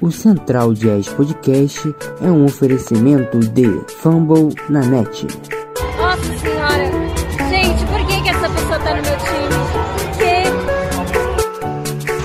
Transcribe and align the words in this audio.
O 0.00 0.10
Central 0.10 0.74
Jazz 0.74 1.08
Podcast 1.08 1.94
é 2.20 2.26
um 2.26 2.44
oferecimento 2.44 3.38
de 3.38 3.80
Fumble 4.00 4.54
na 4.68 4.80
net. 4.80 5.26
Nossa 5.96 6.38
senhora! 6.38 6.90
Gente, 7.48 7.84
por 7.86 8.06
que, 8.06 8.22
que 8.22 8.28
essa 8.28 8.50
pessoa 8.50 8.78
tá 8.80 8.94
no 8.94 9.02
meu 9.02 9.16
time? 9.18 9.48
Que? 10.18 10.44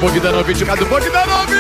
Bogdanovic, 0.01 0.63
do 0.63 0.85
Bogdanovic! 0.87 1.59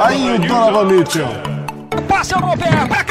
Aí 0.00 0.34
o 0.34 0.38
Donovan 0.38 0.84
Mitchell. 0.84 1.28
Passa 2.08 2.36
no 2.36 2.56
pé, 2.56 2.86
pra 2.86 3.04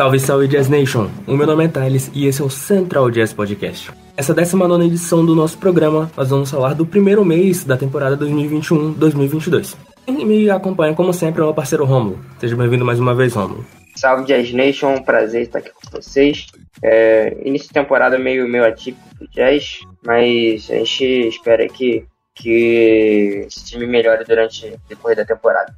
Salve, 0.00 0.18
salve 0.18 0.48
Jazz 0.48 0.66
Nation! 0.70 1.10
O 1.26 1.36
meu 1.36 1.46
nome 1.46 1.66
é 1.66 1.68
Thales 1.68 2.10
e 2.14 2.26
esse 2.26 2.40
é 2.40 2.44
o 2.46 2.48
Central 2.48 3.10
Jazz 3.10 3.34
Podcast. 3.34 3.90
Essa 4.16 4.32
19 4.32 4.86
edição 4.86 5.26
do 5.26 5.34
nosso 5.34 5.58
programa, 5.58 6.10
nós 6.16 6.30
vamos 6.30 6.50
falar 6.50 6.72
do 6.72 6.86
primeiro 6.86 7.22
mês 7.22 7.64
da 7.64 7.76
temporada 7.76 8.16
2021-2022. 8.16 9.76
Quem 10.06 10.24
me 10.24 10.48
acompanha, 10.48 10.94
como 10.94 11.12
sempre, 11.12 11.42
é 11.42 11.44
o 11.44 11.48
meu 11.48 11.54
parceiro 11.54 11.84
Romulo. 11.84 12.18
Seja 12.38 12.56
bem-vindo 12.56 12.82
mais 12.82 12.98
uma 12.98 13.14
vez, 13.14 13.34
Romulo. 13.34 13.62
Salve 13.94 14.24
Jazz 14.24 14.50
Nation, 14.54 15.02
prazer 15.02 15.42
estar 15.42 15.58
aqui 15.58 15.70
com 15.70 15.90
vocês. 15.90 16.46
É, 16.82 17.36
início 17.44 17.68
de 17.68 17.74
temporada 17.74 18.18
meio, 18.18 18.48
meio 18.48 18.64
atípico 18.64 19.06
pro 19.18 19.28
Jazz, 19.28 19.80
mas 20.02 20.70
a 20.70 20.76
gente 20.76 21.28
espera 21.28 21.68
que, 21.68 22.06
que 22.40 23.44
esse 23.46 23.64
time 23.64 23.86
melhore 23.86 24.24
durante 24.24 24.74
depois 24.88 25.16
da 25.16 25.24
temporada. 25.24 25.74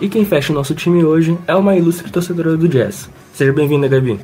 E 0.00 0.08
quem 0.08 0.24
fecha 0.24 0.52
o 0.52 0.54
nosso 0.54 0.74
time 0.74 1.02
hoje 1.02 1.36
é 1.46 1.54
uma 1.54 1.74
ilustre 1.74 2.10
torcedora 2.10 2.56
do 2.56 2.68
Jazz. 2.68 3.08
Seja 3.32 3.52
bem-vinda, 3.52 3.88
Gabi. 3.88 4.20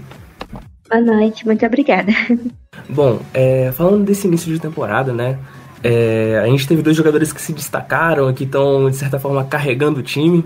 Boa 0.88 1.00
noite, 1.00 1.46
muito 1.46 1.64
obrigada. 1.64 2.12
Bom, 2.88 3.20
é, 3.32 3.72
falando 3.72 4.04
desse 4.04 4.26
início 4.26 4.52
de 4.52 4.60
temporada, 4.60 5.12
né? 5.12 5.38
É, 5.82 6.40
a 6.44 6.46
gente 6.46 6.68
teve 6.68 6.82
dois 6.82 6.96
jogadores 6.96 7.32
que 7.32 7.40
se 7.40 7.52
destacaram, 7.52 8.32
que 8.34 8.44
estão, 8.44 8.90
de 8.90 8.96
certa 8.96 9.18
forma, 9.18 9.42
carregando 9.44 10.00
o 10.00 10.02
time. 10.02 10.44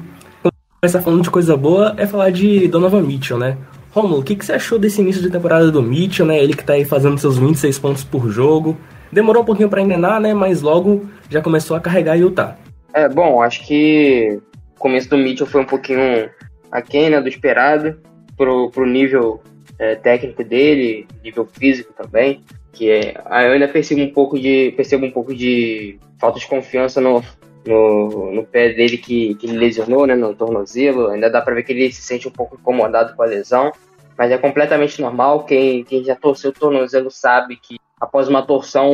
Começar 0.81 1.03
falando 1.03 1.23
de 1.23 1.31
coisa 1.31 1.57
boa 1.57 1.95
é 1.97 2.07
falar 2.07 2.31
de 2.31 2.69
Donovan 2.69 3.03
Mitchell, 3.03 3.39
né? 3.39 3.59
Romulo, 3.91 4.21
o 4.21 4.23
que, 4.23 4.37
que 4.37 4.45
você 4.45 4.53
achou 4.53 4.79
desse 4.79 5.01
início 5.01 5.21
de 5.21 5.31
temporada 5.31 5.71
do 5.71 5.83
Mitchell, 5.83 6.27
né? 6.27 6.39
Ele 6.39 6.55
que 6.55 6.65
tá 6.65 6.75
aí 6.75 6.85
fazendo 6.85 7.19
seus 7.19 7.37
26 7.37 7.79
pontos 7.81 8.05
por 8.05 8.31
jogo. 8.31 8.77
Demorou 9.11 9.43
um 9.43 9.47
pouquinho 9.47 9.69
para 9.69 9.83
engrenar, 9.83 10.21
né? 10.21 10.33
Mas 10.33 10.63
logo 10.63 11.07
já 11.31 11.41
começou 11.41 11.77
a 11.77 11.81
carregar 11.81 12.17
Utah. 12.17 12.57
É, 12.93 13.09
bom, 13.09 13.43
acho 13.43 13.67
que 13.67 14.41
o 14.77 14.81
começo 14.81 15.09
do 15.09 15.19
Mitchell 15.19 15.47
foi 15.47 15.61
um 15.61 15.67
pouquinho 15.67 16.31
aquém, 16.71 17.11
né, 17.11 17.21
do 17.21 17.29
esperado, 17.29 17.99
pro, 18.37 18.71
pro 18.71 18.87
nível 18.87 19.43
é, 19.79 19.95
técnico 19.95 20.43
dele, 20.45 21.07
nível 21.23 21.47
físico 21.47 21.93
também, 21.93 22.43
que 22.73 22.91
é, 22.91 23.15
eu 23.17 23.53
ainda 23.53 23.69
percebo 23.69 24.03
um 24.03 24.13
pouco 24.13 24.39
de, 24.39 24.73
percebo 24.77 25.07
um 25.07 25.11
pouco 25.11 25.35
de 25.35 25.99
falta 26.19 26.39
de 26.39 26.47
confiança 26.47 27.01
no, 27.01 27.23
no, 27.67 28.33
no 28.33 28.45
pé 28.45 28.73
dele 28.73 28.99
que, 28.99 29.35
que 29.37 29.47
ele 29.47 29.59
lesionou, 29.59 30.07
né, 30.07 30.15
no 30.15 30.35
tornozelo, 30.35 31.09
ainda 31.09 31.31
dá 31.31 31.41
para 31.41 31.55
ver 31.55 31.63
que 31.63 31.73
ele 31.73 31.93
se 31.93 32.03
sente 32.03 32.29
um 32.29 32.33
pouco 32.33 32.57
incomodado 32.57 33.15
com 33.15 33.23
a 33.23 33.27
lesão, 33.27 33.73
mas 34.17 34.31
é 34.31 34.39
completamente 34.39 35.01
normal, 35.01 35.45
quem, 35.45 35.85
quem 35.85 36.03
já 36.03 36.17
torceu 36.17 36.51
o 36.51 36.55
tornozelo 36.55 37.11
sabe 37.11 37.57
que 37.57 37.77
após 38.01 38.29
uma 38.29 38.43
torção 38.43 38.93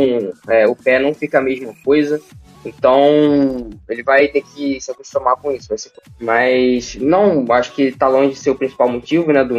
é, 0.48 0.67
o 0.67 0.77
pé 0.77 0.98
não 0.98 1.14
fica 1.14 1.39
a 1.39 1.42
mesma 1.42 1.75
coisa, 1.84 2.20
então, 2.64 3.70
ele 3.89 4.03
vai 4.03 4.28
ter 4.28 4.42
que 4.42 4.81
se 4.81 4.91
acostumar 4.91 5.36
com 5.36 5.50
isso. 5.50 5.77
Ser... 5.77 5.91
Mas 6.20 6.94
não, 6.97 7.44
acho 7.50 7.72
que 7.72 7.83
está 7.84 8.06
longe 8.09 8.34
de 8.34 8.39
ser 8.39 8.50
o 8.50 8.55
principal 8.55 8.89
motivo, 8.89 9.33
né? 9.33 9.44
Do, 9.44 9.56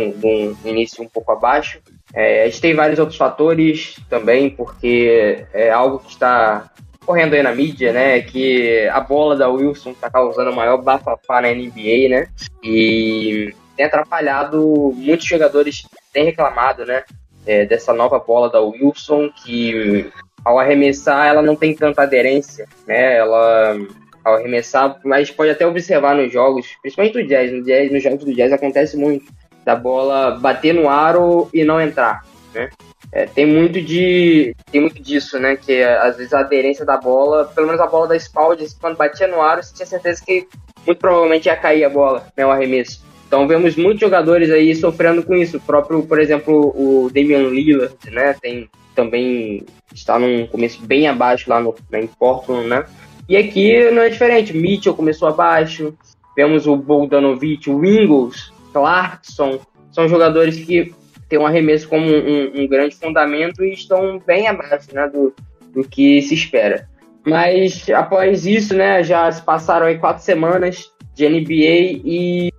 início 0.66 1.04
um 1.04 1.10
pouco 1.10 1.32
abaixo. 1.32 1.80
É, 2.14 2.44
a 2.44 2.46
gente 2.46 2.62
tem 2.62 2.74
vários 2.74 3.00
outros 3.00 3.18
fatores 3.18 3.98
também, 4.10 4.50
porque 4.50 5.46
é 5.54 5.70
algo 5.70 6.00
que 6.00 6.12
está 6.12 6.72
correndo 7.06 7.34
aí 7.34 7.44
na 7.44 7.54
mídia, 7.54 7.92
né? 7.92 8.22
Que 8.22 8.88
a 8.88 9.02
bola 9.02 9.36
da 9.36 9.50
Wilson 9.50 9.92
está 9.92 10.10
causando 10.10 10.52
o 10.52 10.56
maior 10.56 10.82
bafafá 10.82 11.42
na 11.42 11.50
NBA, 11.50 12.10
né? 12.10 12.28
E 12.64 13.54
tem 13.76 13.86
atrapalhado 13.86 14.94
muitos 14.96 15.26
jogadores 15.26 15.86
têm 16.14 16.26
reclamado, 16.26 16.86
né? 16.86 17.04
É, 17.46 17.66
dessa 17.66 17.94
nova 17.94 18.20
bola 18.20 18.50
da 18.50 18.62
Wilson 18.62 19.30
que 19.30 20.10
ao 20.46 20.60
arremessar 20.60 21.28
ela 21.28 21.42
não 21.42 21.56
tem 21.56 21.76
tanta 21.76 22.04
aderência, 22.04 22.68
né? 22.88 23.18
Ela 23.18 23.78
ao 24.24 24.36
arremessar, 24.36 25.00
mas 25.04 25.30
pode 25.30 25.52
até 25.52 25.68
observar 25.68 26.16
nos 26.16 26.32
jogos, 26.32 26.66
principalmente 26.82 27.22
no 27.22 27.28
jazz, 27.28 27.52
no 27.52 27.64
jazz, 27.64 27.92
nos 27.92 28.02
jogos 28.02 28.24
do 28.24 28.34
jazz 28.34 28.54
acontece 28.54 28.96
muito 28.96 29.26
da 29.66 29.76
bola 29.76 30.32
bater 30.40 30.74
no 30.74 30.90
aro 30.90 31.50
e 31.54 31.64
não 31.64 31.82
entrar, 31.82 32.26
né? 32.54 32.70
É, 33.12 33.28
tem 33.28 33.46
muito 33.46 33.80
de 33.80 34.56
tem 34.72 34.82
muito 34.82 35.02
disso, 35.02 35.38
né? 35.38 35.56
Que 35.56 35.84
às 35.84 36.18
vezes 36.18 36.34
a 36.34 36.40
aderência 36.40 36.86
da 36.86 36.98
bola, 36.98 37.46
pelo 37.54 37.68
menos 37.68 37.82
a 37.82 37.86
bola 37.86 38.08
da 38.08 38.16
Spald, 38.16 38.66
quando 38.82 38.98
batia 38.98 39.28
no 39.28 39.42
aro, 39.42 39.62
você 39.62 39.74
tinha 39.74 39.86
certeza 39.86 40.24
que 40.26 40.48
muito 40.86 40.98
provavelmente 40.98 41.46
ia 41.46 41.56
cair 41.56 41.84
a 41.84 41.90
bola, 41.90 42.26
né? 42.36 42.46
O 42.46 42.50
arremesso. 42.50 43.04
Então 43.34 43.48
vemos 43.48 43.76
muitos 43.76 44.00
jogadores 44.00 44.52
aí 44.52 44.76
sofrendo 44.76 45.24
com 45.24 45.34
isso. 45.34 45.58
O 45.58 45.62
próprio, 45.62 46.04
por 46.04 46.20
exemplo, 46.20 46.72
o 46.76 47.10
Damian 47.12 47.50
Lillard, 47.50 47.96
né? 48.12 48.36
Tem 48.40 48.70
também 48.94 49.66
está 49.92 50.20
num 50.20 50.46
começo 50.46 50.86
bem 50.86 51.08
abaixo 51.08 51.50
lá 51.50 51.60
no, 51.60 51.74
em 51.94 52.06
Portland, 52.06 52.68
né? 52.68 52.86
E 53.28 53.36
aqui 53.36 53.90
não 53.90 54.04
é 54.04 54.10
diferente. 54.10 54.56
Mitchell 54.56 54.94
começou 54.94 55.28
abaixo. 55.28 55.98
Vemos 56.38 56.68
o 56.68 56.76
Bogdanovic, 56.76 57.72
o 57.72 57.84
Ingles, 57.84 58.54
Clarkson. 58.72 59.60
São 59.92 60.08
jogadores 60.08 60.64
que 60.64 60.94
têm 61.28 61.40
um 61.40 61.48
arremesso 61.48 61.90
como 61.90 62.06
um, 62.06 62.62
um, 62.62 62.68
grande 62.68 62.96
fundamento 62.96 63.66
e 63.66 63.74
estão 63.74 64.22
bem 64.28 64.48
abaixo 64.48 64.94
né, 64.94 65.10
do, 65.10 65.34
do 65.74 65.84
que 65.84 66.22
se 66.22 66.36
espera. 66.36 66.88
Mas 67.26 67.90
após 67.90 68.46
isso, 68.46 68.76
né, 68.76 69.04
já 69.04 69.32
se 69.32 69.42
passaram 69.42 69.88
aí 69.88 69.98
quatro 69.98 70.24
semanas 70.24 70.92
de 71.16 71.28
NBA 71.28 72.02
e 72.06 72.53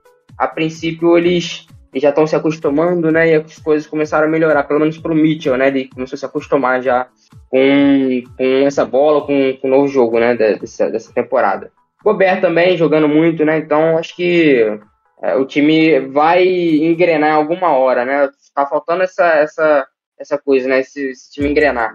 a 0.45 0.49
princípio 0.49 1.17
eles 1.17 1.67
já 2.01 2.09
estão 2.11 2.27
se 2.27 2.35
acostumando, 2.35 3.11
né? 3.11 3.31
E 3.31 3.35
as 3.35 3.59
coisas 3.59 3.87
começaram 3.87 4.27
a 4.27 4.31
melhorar, 4.31 4.65
pelo 4.65 4.81
menos 4.81 4.99
pro 4.99 5.15
Mitchell, 5.15 5.57
né? 5.57 5.69
Ele 5.69 5.89
começou 5.89 6.17
a 6.17 6.19
se 6.19 6.27
acostumar 6.27 6.83
já 6.83 7.07
com, 7.49 8.23
com 8.37 8.67
essa 8.67 8.85
bola, 8.85 9.25
com, 9.27 9.57
com 9.61 9.69
o 9.69 9.71
novo 9.71 9.89
jogo, 9.89 10.19
né? 10.19 10.35
Dessa, 10.35 10.91
dessa 10.91 11.13
temporada. 11.13 11.71
Gobert 12.05 12.41
também 12.41 12.77
jogando 12.77 13.09
muito, 13.09 13.45
né? 13.45 13.59
Então 13.59 13.97
acho 13.97 14.15
que 14.17 14.79
é, 15.23 15.37
o 15.37 15.47
time 15.47 16.01
vai 16.01 16.47
engrenar 16.47 17.35
alguma 17.35 17.73
hora, 17.73 18.05
né? 18.05 18.29
Tá 18.55 18.67
faltando 18.67 19.03
essa, 19.03 19.25
essa, 19.25 19.87
essa 20.19 20.39
coisa, 20.39 20.69
né? 20.69 20.81
Esse, 20.81 21.11
esse 21.11 21.33
time 21.33 21.49
engrenar. 21.49 21.95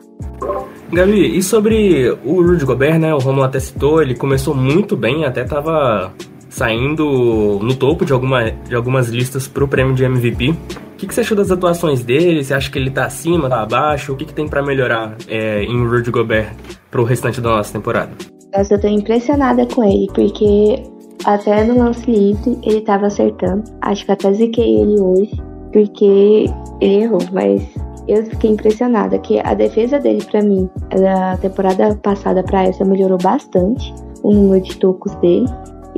Gabi, 0.92 1.38
e 1.38 1.44
sobre 1.44 2.10
o 2.24 2.42
Rudy 2.42 2.66
Gobert, 2.66 3.00
né? 3.00 3.14
O 3.14 3.20
Romulo 3.20 3.44
até 3.44 3.60
citou, 3.60 4.02
ele 4.02 4.16
começou 4.16 4.56
muito 4.56 4.98
bem, 4.98 5.26
até 5.26 5.44
tava 5.44 6.12
saindo 6.60 7.58
no 7.62 7.74
topo 7.74 8.04
de, 8.04 8.12
alguma, 8.12 8.52
de 8.52 8.76
algumas 8.76 9.08
listas 9.08 9.48
pro 9.48 9.66
prêmio 9.66 9.96
de 9.96 10.04
MVP. 10.04 10.50
O 10.50 10.56
que, 10.98 11.08
que 11.08 11.14
você 11.14 11.22
achou 11.22 11.38
das 11.38 11.50
atuações 11.50 12.04
dele? 12.04 12.44
Você 12.44 12.54
acha 12.54 12.70
que 12.70 12.78
ele 12.78 12.92
tá 12.92 13.06
acima, 13.06 13.48
tá 13.48 13.62
abaixo? 13.62 14.12
O 14.12 14.18
que, 14.18 14.26
que 14.26 14.34
tem 14.34 14.46
para 14.46 14.62
melhorar 14.62 15.16
é, 15.30 15.64
em 15.64 15.88
Rudy 15.88 16.12
Gobert 16.12 16.54
pro 16.92 17.06
restante 17.06 17.40
da 17.40 17.50
nossa 17.50 17.72
temporada? 17.72 18.12
Nossa, 18.54 18.74
eu 18.74 18.82
tô 18.82 18.88
impressionada 18.88 19.66
com 19.68 19.86
ele, 19.86 20.08
porque 20.14 20.84
até 21.24 21.64
no 21.64 21.78
lance 21.78 22.12
livre 22.12 22.58
ele 22.64 22.82
tava 22.82 23.08
acertando. 23.08 23.64
Acho 23.82 24.06
que 24.06 24.12
até 24.12 24.34
ziquei 24.34 24.82
ele 24.82 25.00
hoje, 25.00 25.42
porque 25.72 26.46
ele 26.82 27.04
errou, 27.04 27.22
mas 27.32 27.64
eu 28.06 28.26
fiquei 28.26 28.52
impressionada 28.52 29.18
que 29.20 29.40
a 29.40 29.54
defesa 29.54 29.98
dele 29.98 30.26
para 30.30 30.42
mim, 30.42 30.70
da 30.90 31.38
temporada 31.38 31.96
passada 32.04 32.44
para 32.44 32.64
essa 32.64 32.84
melhorou 32.84 33.18
bastante 33.24 33.94
o 34.24 34.34
número 34.34 34.62
de 34.62 34.76
tocos 34.76 35.16
dele 35.16 35.48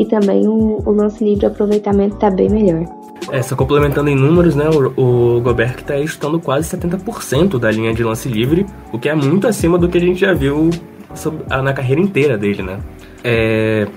e 0.02 0.06
também 0.06 0.48
o, 0.48 0.82
o 0.84 0.92
lance 0.92 1.24
livre 1.24 1.46
aproveitamento 1.46 2.16
está 2.16 2.32
bem 2.32 2.50
melhor. 2.50 2.86
É, 3.32 3.40
só 3.44 3.56
complementando 3.56 4.10
em 4.10 4.16
números, 4.16 4.56
né, 4.56 4.68
o, 4.68 5.38
o 5.38 5.42
Gobert 5.42 5.76
está 5.78 5.96
chutando 6.08 6.40
quase 6.40 6.76
70% 6.76 7.60
da 7.60 7.70
linha 7.70 7.94
de 7.94 8.04
lance 8.04 8.28
livre, 8.28 8.66
o 8.92 8.98
que 8.98 9.08
é 9.08 9.14
muito 9.14 9.48
acima 9.48 9.78
do 9.78 9.88
que 9.88 10.00
a 10.00 10.02
gente 10.02 10.20
já 10.20 10.34
viu 10.34 10.72
sobre, 11.14 11.46
na 11.48 11.72
carreira 11.72 12.02
inteira 12.02 12.36
dele, 12.36 12.64
né. 12.64 12.80
É... 13.24 13.88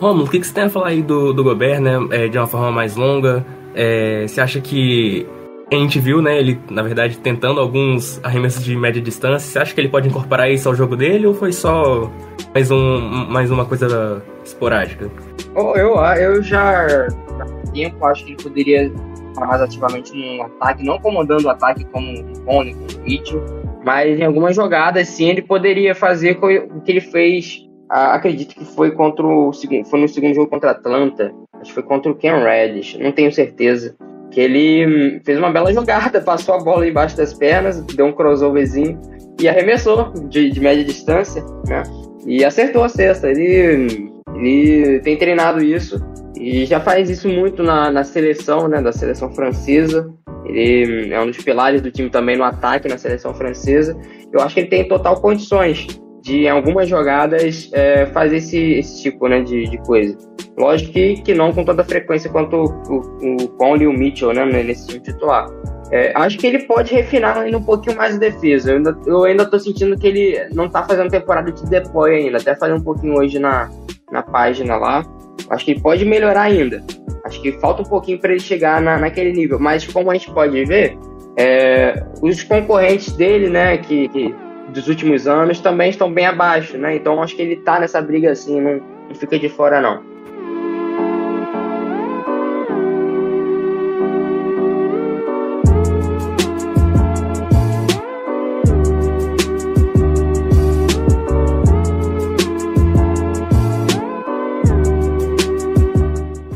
Romulo, 0.00 0.26
o 0.26 0.30
que, 0.30 0.38
que 0.38 0.46
você 0.46 0.54
tem 0.54 0.64
a 0.64 0.70
falar 0.70 0.88
aí 0.88 1.02
do, 1.02 1.32
do 1.32 1.42
Gobert, 1.42 1.80
né, 1.80 1.98
é, 2.12 2.28
de 2.28 2.38
uma 2.38 2.46
forma 2.46 2.70
mais 2.70 2.94
longa? 2.94 3.44
É, 3.74 4.24
você 4.28 4.40
acha 4.40 4.60
que 4.60 5.26
a 5.70 5.74
gente 5.74 5.98
viu, 6.00 6.22
né, 6.22 6.38
ele, 6.38 6.58
na 6.70 6.82
verdade, 6.82 7.18
tentando 7.18 7.60
alguns 7.60 8.22
arremessos 8.24 8.64
de 8.64 8.74
média 8.74 9.02
distância. 9.02 9.50
Você 9.50 9.58
acha 9.58 9.74
que 9.74 9.80
ele 9.80 9.88
pode 9.88 10.08
incorporar 10.08 10.50
isso 10.50 10.68
ao 10.68 10.74
jogo 10.74 10.96
dele 10.96 11.26
ou 11.26 11.34
foi 11.34 11.52
só 11.52 12.10
mais, 12.54 12.70
um, 12.70 13.26
mais 13.28 13.50
uma 13.50 13.64
coisa 13.64 14.22
esporádica? 14.44 15.10
Eu, 15.54 15.96
eu 15.96 16.42
já 16.42 16.86
há 16.86 17.70
tempo 17.72 18.04
acho 18.06 18.24
que 18.24 18.32
ele 18.32 18.42
poderia 18.42 18.86
estar 18.86 19.46
mais 19.46 19.60
ativamente 19.60 20.12
no 20.14 20.42
ataque, 20.42 20.84
não 20.84 20.98
comandando 20.98 21.46
o 21.46 21.50
ataque 21.50 21.84
como 21.86 22.12
o 22.12 22.40
Cone, 22.44 22.74
como 22.74 22.86
o 22.86 23.04
Mitchell, 23.04 23.44
mas 23.84 24.18
em 24.18 24.24
algumas 24.24 24.56
jogadas, 24.56 25.08
sim, 25.08 25.28
ele 25.28 25.42
poderia 25.42 25.94
fazer 25.94 26.38
o 26.40 26.80
que 26.80 26.90
ele 26.90 27.00
fez 27.00 27.68
acredito 27.90 28.54
que 28.54 28.64
foi 28.64 28.90
contra 28.90 29.26
o 29.26 29.52
segundo, 29.52 29.86
foi 29.86 30.00
no 30.00 30.08
segundo 30.08 30.34
jogo 30.34 30.50
contra 30.50 30.70
a 30.70 30.72
Atlanta, 30.72 31.32
acho 31.54 31.64
que 31.64 31.72
foi 31.72 31.82
contra 31.82 32.12
o 32.12 32.14
Ken 32.14 32.42
Reddish, 32.42 32.98
não 32.98 33.12
tenho 33.12 33.32
certeza. 33.32 33.96
Que 34.30 34.40
ele 34.40 34.86
hum, 34.86 35.20
fez 35.24 35.38
uma 35.38 35.50
bela 35.50 35.72
jogada, 35.72 36.20
passou 36.20 36.54
a 36.54 36.58
bola 36.58 36.86
embaixo 36.86 37.16
das 37.16 37.34
pernas, 37.34 37.80
deu 37.80 38.06
um 38.06 38.12
crossoverzinho 38.12 39.00
e 39.40 39.48
arremessou 39.48 40.12
de, 40.28 40.50
de 40.50 40.60
média 40.60 40.84
distância, 40.84 41.44
né? 41.66 41.82
E 42.26 42.44
acertou 42.44 42.82
a 42.82 42.88
cesta. 42.88 43.30
Ele, 43.30 44.10
ele 44.34 45.00
tem 45.00 45.16
treinado 45.16 45.62
isso 45.62 46.04
e 46.38 46.66
já 46.66 46.80
faz 46.80 47.08
isso 47.08 47.28
muito 47.28 47.62
na, 47.62 47.90
na 47.90 48.04
seleção, 48.04 48.68
né? 48.68 48.82
Da 48.82 48.92
seleção 48.92 49.32
francesa. 49.34 50.12
Ele 50.44 51.08
hum, 51.08 51.12
é 51.12 51.20
um 51.20 51.26
dos 51.26 51.38
pilares 51.38 51.80
do 51.80 51.90
time 51.90 52.10
também 52.10 52.36
no 52.36 52.44
ataque 52.44 52.88
na 52.88 52.98
seleção 52.98 53.34
francesa. 53.34 53.98
Eu 54.32 54.40
acho 54.40 54.54
que 54.54 54.60
ele 54.60 54.68
tem 54.68 54.86
total 54.86 55.20
condições 55.20 55.86
de, 56.28 56.42
em 56.44 56.48
algumas 56.48 56.86
jogadas, 56.88 57.70
é, 57.72 58.04
fazer 58.06 58.36
esse, 58.36 58.74
esse 58.74 59.02
tipo 59.02 59.26
né, 59.26 59.40
de, 59.40 59.66
de 59.68 59.78
coisa. 59.78 60.16
Lógico 60.58 60.92
que, 60.92 61.22
que 61.22 61.34
não 61.34 61.52
com 61.52 61.64
tanta 61.64 61.82
frequência 61.82 62.30
quanto 62.30 62.56
o, 62.56 62.64
o, 62.64 63.44
o 63.44 63.48
Conley 63.56 63.84
e 63.84 63.86
o 63.86 63.92
Mitchell 63.92 64.34
né, 64.34 64.44
nesse 64.44 64.86
time 64.86 65.00
titular. 65.00 65.48
É, 65.90 66.12
acho 66.14 66.36
que 66.36 66.46
ele 66.46 66.60
pode 66.60 66.94
refinar 66.94 67.38
ainda 67.38 67.56
um 67.56 67.62
pouquinho 67.62 67.96
mais 67.96 68.16
a 68.16 68.18
defesa. 68.18 68.72
Eu 68.72 68.76
ainda, 68.76 68.98
eu 69.06 69.24
ainda 69.24 69.46
tô 69.46 69.58
sentindo 69.58 69.96
que 69.96 70.06
ele 70.06 70.48
não 70.52 70.68
tá 70.68 70.82
fazendo 70.82 71.10
temporada 71.10 71.50
de 71.50 71.64
deploy 71.64 72.14
ainda. 72.14 72.36
Até 72.36 72.54
fazer 72.54 72.74
um 72.74 72.82
pouquinho 72.82 73.16
hoje 73.16 73.38
na, 73.38 73.70
na 74.12 74.22
página 74.22 74.76
lá. 74.76 75.02
Acho 75.48 75.64
que 75.64 75.70
ele 75.70 75.80
pode 75.80 76.04
melhorar 76.04 76.42
ainda. 76.42 76.84
Acho 77.24 77.40
que 77.40 77.52
falta 77.52 77.80
um 77.80 77.86
pouquinho 77.86 78.18
para 78.18 78.32
ele 78.32 78.40
chegar 78.40 78.82
na, 78.82 78.98
naquele 78.98 79.32
nível. 79.32 79.58
Mas 79.58 79.86
como 79.86 80.10
a 80.10 80.14
gente 80.14 80.30
pode 80.30 80.62
ver, 80.66 80.98
é, 81.38 82.04
os 82.20 82.42
concorrentes 82.42 83.12
dele, 83.12 83.48
né, 83.48 83.78
que, 83.78 84.08
que, 84.08 84.34
dos 84.68 84.88
últimos 84.88 85.26
anos, 85.26 85.60
também 85.60 85.90
estão 85.90 86.12
bem 86.12 86.26
abaixo, 86.26 86.76
né? 86.76 86.96
Então 86.96 87.22
acho 87.22 87.34
que 87.34 87.42
ele 87.42 87.56
tá 87.56 87.80
nessa 87.80 88.00
briga 88.00 88.30
assim, 88.30 88.60
não, 88.60 88.80
não 89.08 89.14
fica 89.14 89.38
de 89.38 89.48
fora 89.48 89.80
não. 89.80 90.02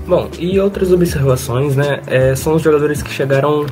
Bom, 0.07 0.29
e 0.39 0.61
outras 0.61 0.93
observações, 0.93 1.75
né? 1.75 2.03
É, 2.07 2.37
são 2.37 2.57
os 2.57 2.61
jogadores 2.61 3.03
que 3.03 3.11
chegaram 3.11 3.65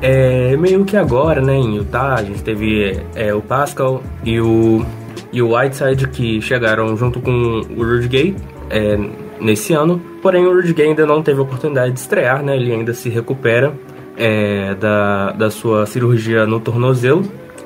é, 0.00 0.56
meio 0.56 0.84
que 0.84 0.96
agora, 0.96 1.40
né? 1.40 1.56
Em 1.56 1.76
Utah, 1.76 2.14
a 2.14 2.22
gente 2.22 2.42
teve 2.42 3.00
é, 3.14 3.34
o 3.34 3.40
Pascal 3.40 4.02
e 4.24 4.40
o, 4.40 4.84
e 5.32 5.40
o 5.40 5.56
Whiteside 5.56 6.08
que 6.08 6.40
chegaram 6.40 6.96
junto 6.96 7.20
com 7.20 7.62
o 7.76 7.82
Rudy 7.82 8.08
Gay 8.08 8.36
é, 8.70 8.98
nesse 9.40 9.72
ano. 9.72 10.00
Porém, 10.22 10.46
o 10.46 10.54
Rudy 10.54 10.72
Gay 10.72 10.88
ainda 10.88 11.06
não 11.06 11.22
teve 11.22 11.40
a 11.40 11.42
oportunidade 11.42 11.92
de 11.92 12.00
estrear, 12.00 12.42
né? 12.42 12.56
Ele 12.56 12.72
ainda 12.72 12.92
se 12.92 13.08
recupera 13.08 13.72
é, 14.16 14.74
da, 14.74 15.32
da 15.32 15.50
sua 15.50 15.86
cirurgia 15.86 16.46
no 16.46 16.60
tornozelo, 16.60 17.22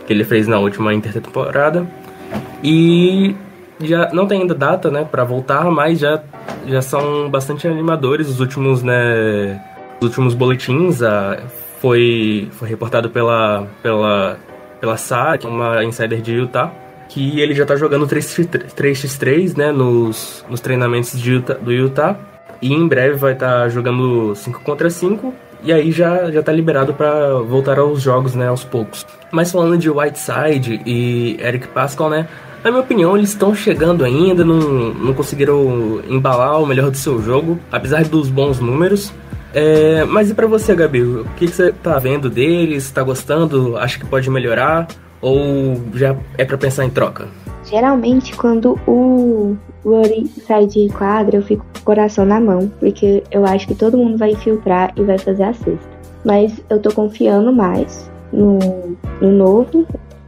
que 0.06 0.12
ele 0.12 0.24
fez 0.24 0.46
na 0.46 0.58
última 0.58 0.94
intertemporada. 0.94 1.86
E 2.62 3.34
já 3.80 4.10
não 4.12 4.26
tem 4.26 4.42
ainda 4.42 4.54
data, 4.54 4.90
né, 4.90 5.06
para 5.10 5.24
voltar, 5.24 5.64
mas 5.70 5.98
já 5.98 6.22
já 6.66 6.82
são 6.82 7.30
bastante 7.30 7.66
animadores 7.66 8.28
os 8.28 8.38
últimos, 8.38 8.82
né, 8.82 9.60
os 10.00 10.08
últimos 10.08 10.34
boletins. 10.34 11.02
A, 11.02 11.38
foi 11.80 12.48
foi 12.52 12.68
reportado 12.68 13.10
pela 13.10 13.66
pela 13.82 14.38
pela 14.80 14.96
SA, 14.96 15.36
que 15.38 15.46
é 15.46 15.50
uma 15.50 15.84
insider 15.84 16.20
de 16.20 16.32
Utah, 16.32 16.72
que 17.08 17.40
ele 17.40 17.54
já 17.54 17.66
tá 17.66 17.76
jogando 17.76 18.06
3x3, 18.06 19.56
né, 19.56 19.70
nos, 19.70 20.44
nos 20.48 20.60
treinamentos 20.60 21.20
de 21.20 21.32
Utah, 21.32 21.54
do 21.54 21.70
Utah. 21.70 22.16
E 22.62 22.72
em 22.72 22.88
breve 22.88 23.16
vai 23.16 23.34
estar 23.34 23.62
tá 23.62 23.68
jogando 23.68 24.34
5 24.34 24.60
contra 24.60 24.88
5 24.88 25.34
e 25.62 25.72
aí 25.72 25.92
já, 25.92 26.30
já 26.30 26.42
tá 26.42 26.52
liberado 26.52 26.94
para 26.94 27.34
voltar 27.40 27.78
aos 27.78 28.00
jogos, 28.00 28.34
né, 28.34 28.48
aos 28.48 28.64
poucos. 28.64 29.06
Mas 29.30 29.52
falando 29.52 29.76
de 29.76 29.90
Whiteside 29.90 30.80
e 30.86 31.36
Eric 31.40 31.68
Pascal, 31.68 32.08
né, 32.08 32.26
na 32.64 32.70
minha 32.70 32.82
opinião, 32.82 33.16
eles 33.16 33.30
estão 33.30 33.54
chegando 33.54 34.04
ainda, 34.04 34.44
não, 34.44 34.58
não 34.94 35.14
conseguiram 35.14 36.00
embalar 36.08 36.60
o 36.60 36.66
melhor 36.66 36.90
do 36.90 36.96
seu 36.96 37.22
jogo, 37.22 37.58
apesar 37.72 38.04
dos 38.04 38.28
bons 38.28 38.60
números. 38.60 39.12
É, 39.54 40.04
mas 40.04 40.30
e 40.30 40.34
para 40.34 40.46
você, 40.46 40.74
Gabi? 40.74 41.02
O 41.02 41.24
que, 41.36 41.46
que, 41.46 41.52
você 41.52 41.72
tá 41.72 41.98
vendo 41.98 42.30
deles? 42.30 42.90
Tá 42.90 43.02
gostando? 43.02 43.76
Acha 43.76 43.98
que 43.98 44.06
pode 44.06 44.30
melhorar? 44.30 44.88
Ou 45.20 45.80
já 45.94 46.16
é 46.38 46.44
para 46.44 46.56
pensar 46.56 46.84
em 46.84 46.90
troca? 46.90 47.28
Geralmente, 47.64 48.34
quando 48.36 48.78
o 48.86 49.56
Rory 49.84 50.26
sai 50.46 50.66
de 50.66 50.88
quadra, 50.88 51.36
eu 51.36 51.42
fico 51.42 51.64
com 51.72 51.80
o 51.80 51.82
coração 51.82 52.24
na 52.24 52.40
mão, 52.40 52.70
porque 52.80 53.22
eu 53.30 53.44
acho 53.44 53.66
que 53.66 53.74
todo 53.74 53.98
mundo 53.98 54.16
vai 54.16 54.30
infiltrar 54.30 54.92
e 54.96 55.02
vai 55.02 55.18
fazer 55.18 55.44
a 55.44 55.52
cesta. 55.52 55.90
Mas 56.24 56.60
eu 56.68 56.80
tô 56.80 56.92
confiando 56.92 57.52
mais 57.52 58.10
no, 58.32 58.58
no 59.20 59.30
novo, 59.30 59.86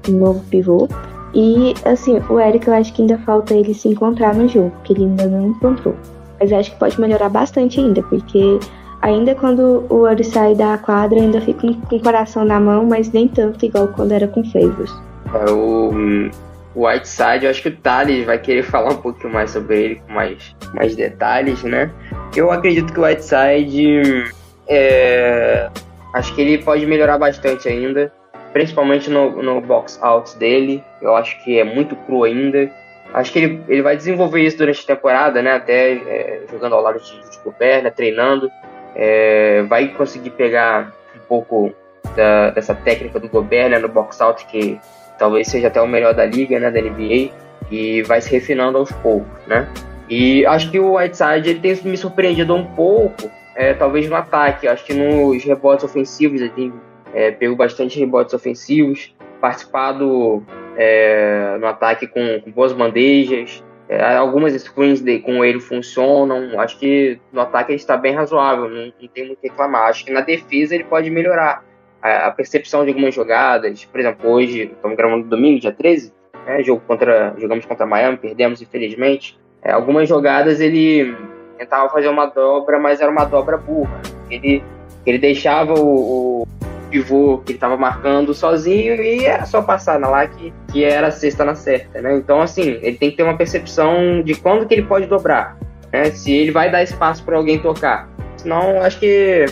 no 0.09 0.19
novo 0.19 0.45
pivô, 0.51 0.89
e, 1.35 1.73
assim, 1.85 2.21
o 2.29 2.39
Eric, 2.39 2.69
eu 2.69 2.75
acho 2.75 2.93
que 2.93 3.01
ainda 3.01 3.17
falta 3.19 3.55
ele 3.55 3.73
se 3.73 3.89
encontrar 3.89 4.35
no 4.35 4.47
jogo, 4.47 4.73
que 4.85 4.93
ele 4.93 5.05
ainda 5.05 5.27
não 5.27 5.49
encontrou. 5.49 5.95
Mas 6.39 6.51
eu 6.51 6.59
acho 6.59 6.73
que 6.73 6.79
pode 6.79 7.01
melhorar 7.01 7.31
bastante 7.31 7.81
ainda, 7.81 8.03
porque 8.03 8.59
ainda 9.03 9.35
quando 9.35 9.85
o 9.91 10.03
Ori 10.03 10.25
sai 10.25 10.55
da 10.55 10.79
quadra, 10.79 11.21
ainda 11.21 11.41
fico 11.41 11.61
com 11.61 11.97
o 11.97 12.03
coração 12.03 12.45
na 12.45 12.59
mão, 12.59 12.87
mas 12.87 13.11
nem 13.13 13.29
tanto 13.29 13.65
igual 13.65 13.89
quando 13.89 14.13
era 14.13 14.27
com 14.27 14.43
Favors. 14.45 14.93
É, 15.35 15.51
o, 15.51 16.31
Whiteside, 16.75 17.45
eu 17.45 17.51
acho 17.51 17.63
que 17.63 17.69
o 17.69 17.77
Thales 17.77 18.25
vai 18.25 18.39
querer 18.39 18.63
falar 18.65 18.93
um 18.93 18.97
pouquinho 18.97 19.33
mais 19.33 19.51
sobre 19.51 19.83
ele, 19.83 19.95
com 19.97 20.13
mais, 20.13 20.57
mais 20.73 20.97
detalhes, 20.97 21.63
né? 21.65 21.91
Eu 22.35 22.51
acredito 22.51 22.93
que 22.93 22.99
o 22.99 23.05
Whiteside, 23.05 24.33
é, 24.67 25.69
acho 26.15 26.35
que 26.35 26.41
ele 26.41 26.63
pode 26.63 26.87
melhorar 26.87 27.19
bastante 27.19 27.69
ainda 27.69 28.11
principalmente 28.53 29.11
no, 29.11 29.43
no 29.43 29.61
box 29.61 29.99
out 30.03 30.37
dele. 30.37 30.85
Eu 31.01 31.17
acho 31.17 31.43
que 31.43 31.59
é 31.59 31.65
muito 31.65 31.97
cru 31.97 32.25
ainda. 32.25 32.71
Acho 33.15 33.33
que 33.33 33.39
ele, 33.39 33.65
ele 33.69 33.83
vai 33.83 33.97
desenvolver 33.97 34.43
isso 34.43 34.59
durante 34.59 34.83
a 34.83 34.95
temporada, 34.95 35.43
né? 35.43 35.53
Até 35.53 35.93
é, 35.93 36.43
jogando 36.51 36.75
ao 36.75 36.83
lado 36.83 36.99
de, 37.01 37.21
Gobert, 37.45 37.83
né? 37.83 37.91
treinando. 37.91 38.51
É, 38.95 39.63
vai 39.63 39.89
conseguir 39.89 40.31
pegar 40.31 40.93
um 41.17 41.27
pouco 41.29 41.73
da, 42.17 42.51
dessa 42.51 42.75
técnica 42.75 43.19
do 43.19 43.29
Gobert 43.29 43.71
né? 43.71 43.79
no 43.79 43.89
box 43.89 44.21
out, 44.21 44.45
que 44.47 44.79
talvez 45.19 45.49
seja 45.49 45.69
até 45.69 45.81
o 45.81 45.87
melhor 45.87 46.15
da 46.15 46.25
liga, 46.25 46.59
né? 46.59 46.71
Da 46.71 46.81
NBA. 46.81 47.31
E 47.71 48.03
vai 48.03 48.21
se 48.21 48.31
refinando 48.31 48.79
aos 48.79 48.93
poucos, 48.93 49.47
né? 49.47 49.69
E 50.09 50.45
acho 50.47 50.71
que 50.71 50.79
o 50.79 50.97
Whiteside 50.97 51.49
ele 51.49 51.61
tem 51.61 51.75
me 51.85 51.97
surpreendido 51.97 52.55
um 52.55 52.65
pouco, 52.65 53.31
é, 53.57 53.73
talvez 53.73 54.09
no 54.09 54.17
ataque. 54.17 54.69
Acho 54.69 54.85
que 54.85 54.93
nos 54.93 55.43
rebotes 55.45 55.85
ofensivos 55.85 56.41
ele 56.41 56.51
tem 56.51 56.73
é, 57.15 57.31
pegou 57.31 57.57
bastante 57.57 57.99
rebotes 57.99 58.35
ofensivos, 58.35 59.15
participado 59.41 60.43
é, 60.77 61.57
no 61.61 61.67
ataque 61.67 62.07
com, 62.07 62.41
com 62.41 62.51
boas 62.51 62.73
bandejas, 62.73 63.63
é, 63.93 64.17
algumas 64.17 64.55
screens 64.55 65.01
de, 65.01 65.19
com 65.21 65.45
ele 65.45 65.61
funcionam. 65.61 66.59
Acho 66.61 66.79
que 66.79 67.19
no 67.33 67.41
ataque 67.41 67.73
ele 67.73 67.77
está 67.77 67.97
bem 67.97 68.15
razoável, 68.15 68.69
não, 68.69 68.93
não 69.01 69.09
tem 69.09 69.27
muito 69.27 69.41
que 69.41 69.49
reclamar. 69.49 69.89
Acho 69.89 70.05
que 70.05 70.13
na 70.13 70.21
defesa 70.21 70.75
ele 70.75 70.85
pode 70.85 71.11
melhorar 71.11 71.65
a, 72.01 72.27
a 72.27 72.31
percepção 72.31 72.85
de 72.85 72.91
algumas 72.91 73.15
jogadas. 73.15 73.85
Por 73.85 74.01
exemplo, 74.01 74.31
hoje, 74.31 74.71
estamos 74.73 74.97
gravando 74.97 75.29
domingo, 75.29 75.61
dia 75.61 75.73
13, 75.73 76.13
né, 76.47 76.63
jogo 76.63 76.83
contra, 76.87 77.35
jogamos 77.39 77.65
contra 77.65 77.87
Miami, 77.87 78.17
perdemos 78.17 78.63
infelizmente. 78.63 79.39
É, 79.63 79.73
algumas 79.73 80.09
jogadas 80.09 80.61
ele 80.61 81.15
tentava 81.59 81.89
fazer 81.91 82.09
uma 82.09 82.27
dobra, 82.27 82.79
mas 82.79 83.01
era 83.01 83.11
uma 83.11 83.25
dobra 83.25 83.57
burra. 83.57 84.01
Ele, 84.31 84.63
ele 85.07 85.19
deixava 85.19 85.75
o, 85.75 86.43
o 86.43 86.47
pivô 86.93 87.39
que 87.39 87.53
ele 87.53 87.57
estava 87.57 87.77
marcando 87.77 88.35
sozinho 88.35 89.03
e 89.03 89.25
era 89.25 89.47
só 89.47 89.63
passar 89.63 89.99
na 89.99 90.09
lá 90.09 90.27
que, 90.27 90.53
que 90.71 90.85
era 90.85 91.09
a 91.09 91.11
sexta 91.11 91.43
na 91.43 91.55
certa, 91.55 92.03
né? 92.03 92.15
Então, 92.17 92.43
assim, 92.43 92.79
ele 92.83 92.99
tem 92.99 93.11
que 93.11 93.17
ter 93.17 93.23
uma 93.23 93.37
percepção 93.37 94.23
de 94.23 94.35
quando 94.35 94.67
que 94.67 94.75
ele 94.75 94.83
pode 94.83 95.07
dobrar, 95.07 95.57
né? 95.91 96.11
Se 96.11 96.31
ele 96.31 96.51
vai 96.51 96.71
dar 96.71 96.83
espaço 96.83 97.25
para 97.25 97.39
alguém 97.39 97.59
tocar. 97.59 98.09
Senão, 98.37 98.83
acho 98.83 98.99
que 98.99 99.47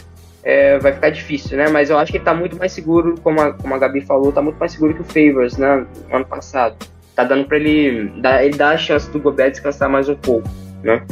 é, 0.45 0.79
vai 0.79 0.93
ficar 0.93 1.09
difícil, 1.09 1.57
né? 1.57 1.69
Mas 1.69 1.89
eu 1.89 1.99
acho 1.99 2.13
que 2.13 2.19
ele 2.19 2.25
tá 2.25 2.35
muito 2.35 2.57
mais 2.57 2.73
seguro, 2.73 3.15
como 3.23 3.41
a, 3.41 3.55
como 3.55 3.75
a 3.75 3.79
Gabi 3.79 4.03
falou, 4.03 4.31
tá 4.31 4.43
muito 4.43 4.59
mais 4.59 4.73
seguro 4.73 4.95
que 4.95 5.01
o 5.01 5.05
Favors, 5.05 5.57
né? 5.57 5.87
No 6.11 6.17
ano 6.17 6.27
passado. 6.27 6.77
Tá 7.17 7.25
dando 7.25 7.47
para 7.47 7.57
ele 7.57 8.13
ele 8.43 8.57
dar 8.57 8.75
a 8.75 8.77
chance 8.77 9.11
do 9.11 9.19
Gobert 9.19 9.51
descansar 9.51 9.89
mais 9.89 10.09
um 10.09 10.15
pouco, 10.15 10.49
né? 10.83 11.03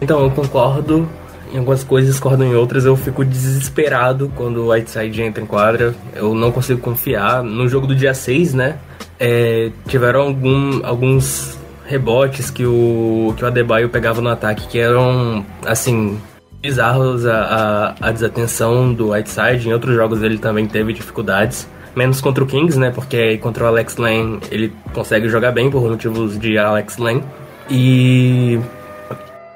Então, 0.00 0.22
eu 0.22 0.30
concordo 0.30 1.08
em 1.52 1.58
algumas 1.58 1.84
coisas, 1.84 2.10
discordo 2.10 2.44
em 2.44 2.54
outras. 2.54 2.84
Eu 2.84 2.96
fico 2.96 3.24
desesperado 3.24 4.30
quando 4.34 4.64
o 4.64 4.72
Whiteside 4.72 5.22
entra 5.22 5.42
em 5.42 5.46
quadra. 5.46 5.94
Eu 6.14 6.34
não 6.34 6.52
consigo 6.52 6.80
confiar. 6.80 7.42
No 7.42 7.68
jogo 7.68 7.86
do 7.86 7.94
dia 7.94 8.14
6, 8.14 8.54
né? 8.54 8.78
É, 9.18 9.70
tiveram 9.86 10.22
algum, 10.22 10.84
alguns 10.84 11.58
rebotes 11.86 12.50
que 12.50 12.64
o, 12.64 13.34
que 13.36 13.44
o 13.44 13.46
Adebayo 13.46 13.88
pegava 13.88 14.20
no 14.20 14.28
ataque 14.28 14.68
que 14.68 14.78
eram, 14.78 15.44
assim, 15.64 16.20
bizarros 16.60 17.26
a, 17.26 17.94
a, 18.00 18.08
a 18.08 18.12
desatenção 18.12 18.92
do 18.92 19.10
Whiteside. 19.12 19.68
Em 19.68 19.72
outros 19.72 19.94
jogos 19.94 20.22
ele 20.22 20.38
também 20.38 20.66
teve 20.66 20.92
dificuldades. 20.92 21.68
Menos 21.96 22.20
contra 22.20 22.44
o 22.44 22.46
Kings, 22.46 22.78
né? 22.78 22.90
Porque 22.90 23.38
contra 23.38 23.64
o 23.64 23.66
Alex 23.66 23.96
Lane 23.96 24.38
ele 24.50 24.72
consegue 24.92 25.28
jogar 25.28 25.50
bem 25.52 25.70
por 25.70 25.82
motivos 25.82 26.38
de 26.38 26.58
Alex 26.58 26.98
Lane. 26.98 27.24
E 27.70 28.60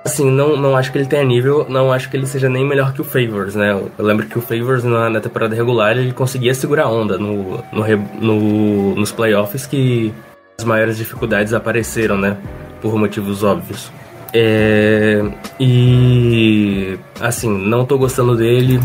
Assim, 0.04 0.28
não, 0.28 0.56
não 0.56 0.76
acho 0.76 0.90
que 0.90 0.98
ele 0.98 1.06
tenha 1.06 1.22
nível, 1.22 1.64
não 1.68 1.92
acho 1.92 2.10
que 2.10 2.16
ele 2.16 2.26
seja 2.26 2.48
nem 2.48 2.66
melhor 2.66 2.92
que 2.92 3.00
o 3.00 3.04
Favors, 3.04 3.54
né? 3.54 3.70
Eu 3.70 4.04
lembro 4.04 4.26
que 4.26 4.36
o 4.36 4.42
Favors 4.42 4.82
na, 4.82 5.08
na 5.08 5.20
temporada 5.20 5.54
regular 5.54 5.96
ele 5.96 6.12
conseguia 6.12 6.52
segurar 6.54 6.84
a 6.84 6.90
onda 6.90 7.16
no, 7.16 7.62
no, 7.72 7.86
no, 8.20 8.94
nos 8.96 9.12
playoffs 9.12 9.64
que 9.64 10.12
as 10.58 10.64
maiores 10.64 10.96
dificuldades 10.96 11.54
apareceram, 11.54 12.18
né? 12.18 12.36
Por 12.80 12.98
motivos 12.98 13.44
óbvios. 13.44 13.92
É, 14.34 15.22
e 15.60 16.98
assim, 17.20 17.48
não 17.48 17.84
tô 17.84 17.96
gostando 17.96 18.36
dele. 18.36 18.80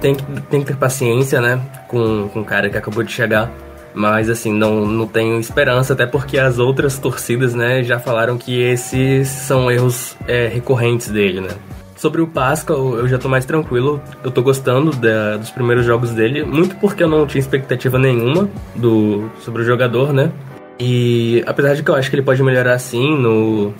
Tem, 0.00 0.14
tem 0.14 0.60
que 0.60 0.66
ter 0.66 0.76
paciência, 0.76 1.42
né? 1.42 1.60
Com, 1.88 2.28
com 2.28 2.40
o 2.40 2.44
cara 2.44 2.70
que 2.70 2.78
acabou 2.78 3.02
de 3.02 3.12
chegar. 3.12 3.50
Mas 3.94 4.28
assim, 4.28 4.52
não, 4.52 4.84
não 4.84 5.06
tenho 5.06 5.38
esperança, 5.38 5.92
até 5.92 6.04
porque 6.04 6.36
as 6.36 6.58
outras 6.58 6.98
torcidas, 6.98 7.54
né, 7.54 7.82
já 7.84 7.98
falaram 7.98 8.36
que 8.36 8.60
esses 8.60 9.28
são 9.28 9.70
erros 9.70 10.16
é, 10.26 10.48
recorrentes 10.48 11.08
dele, 11.08 11.40
né? 11.40 11.50
Sobre 11.96 12.20
o 12.20 12.26
Pascal, 12.26 12.96
eu 12.96 13.06
já 13.06 13.18
tô 13.18 13.28
mais 13.28 13.44
tranquilo. 13.44 14.02
Eu 14.22 14.30
tô 14.30 14.42
gostando 14.42 14.90
da, 14.90 15.36
dos 15.36 15.50
primeiros 15.50 15.86
jogos 15.86 16.10
dele, 16.10 16.44
muito 16.44 16.74
porque 16.76 17.04
eu 17.04 17.08
não 17.08 17.24
tinha 17.26 17.40
expectativa 17.40 17.98
nenhuma 17.98 18.50
do, 18.74 19.30
sobre 19.40 19.62
o 19.62 19.64
jogador, 19.64 20.12
né? 20.12 20.30
E 20.78 21.42
apesar 21.46 21.74
de 21.74 21.82
que 21.82 21.90
eu 21.90 21.94
acho 21.94 22.10
que 22.10 22.16
ele 22.16 22.22
pode 22.22 22.42
melhorar 22.42 22.78
sim 22.80 23.16
no, 23.16 23.72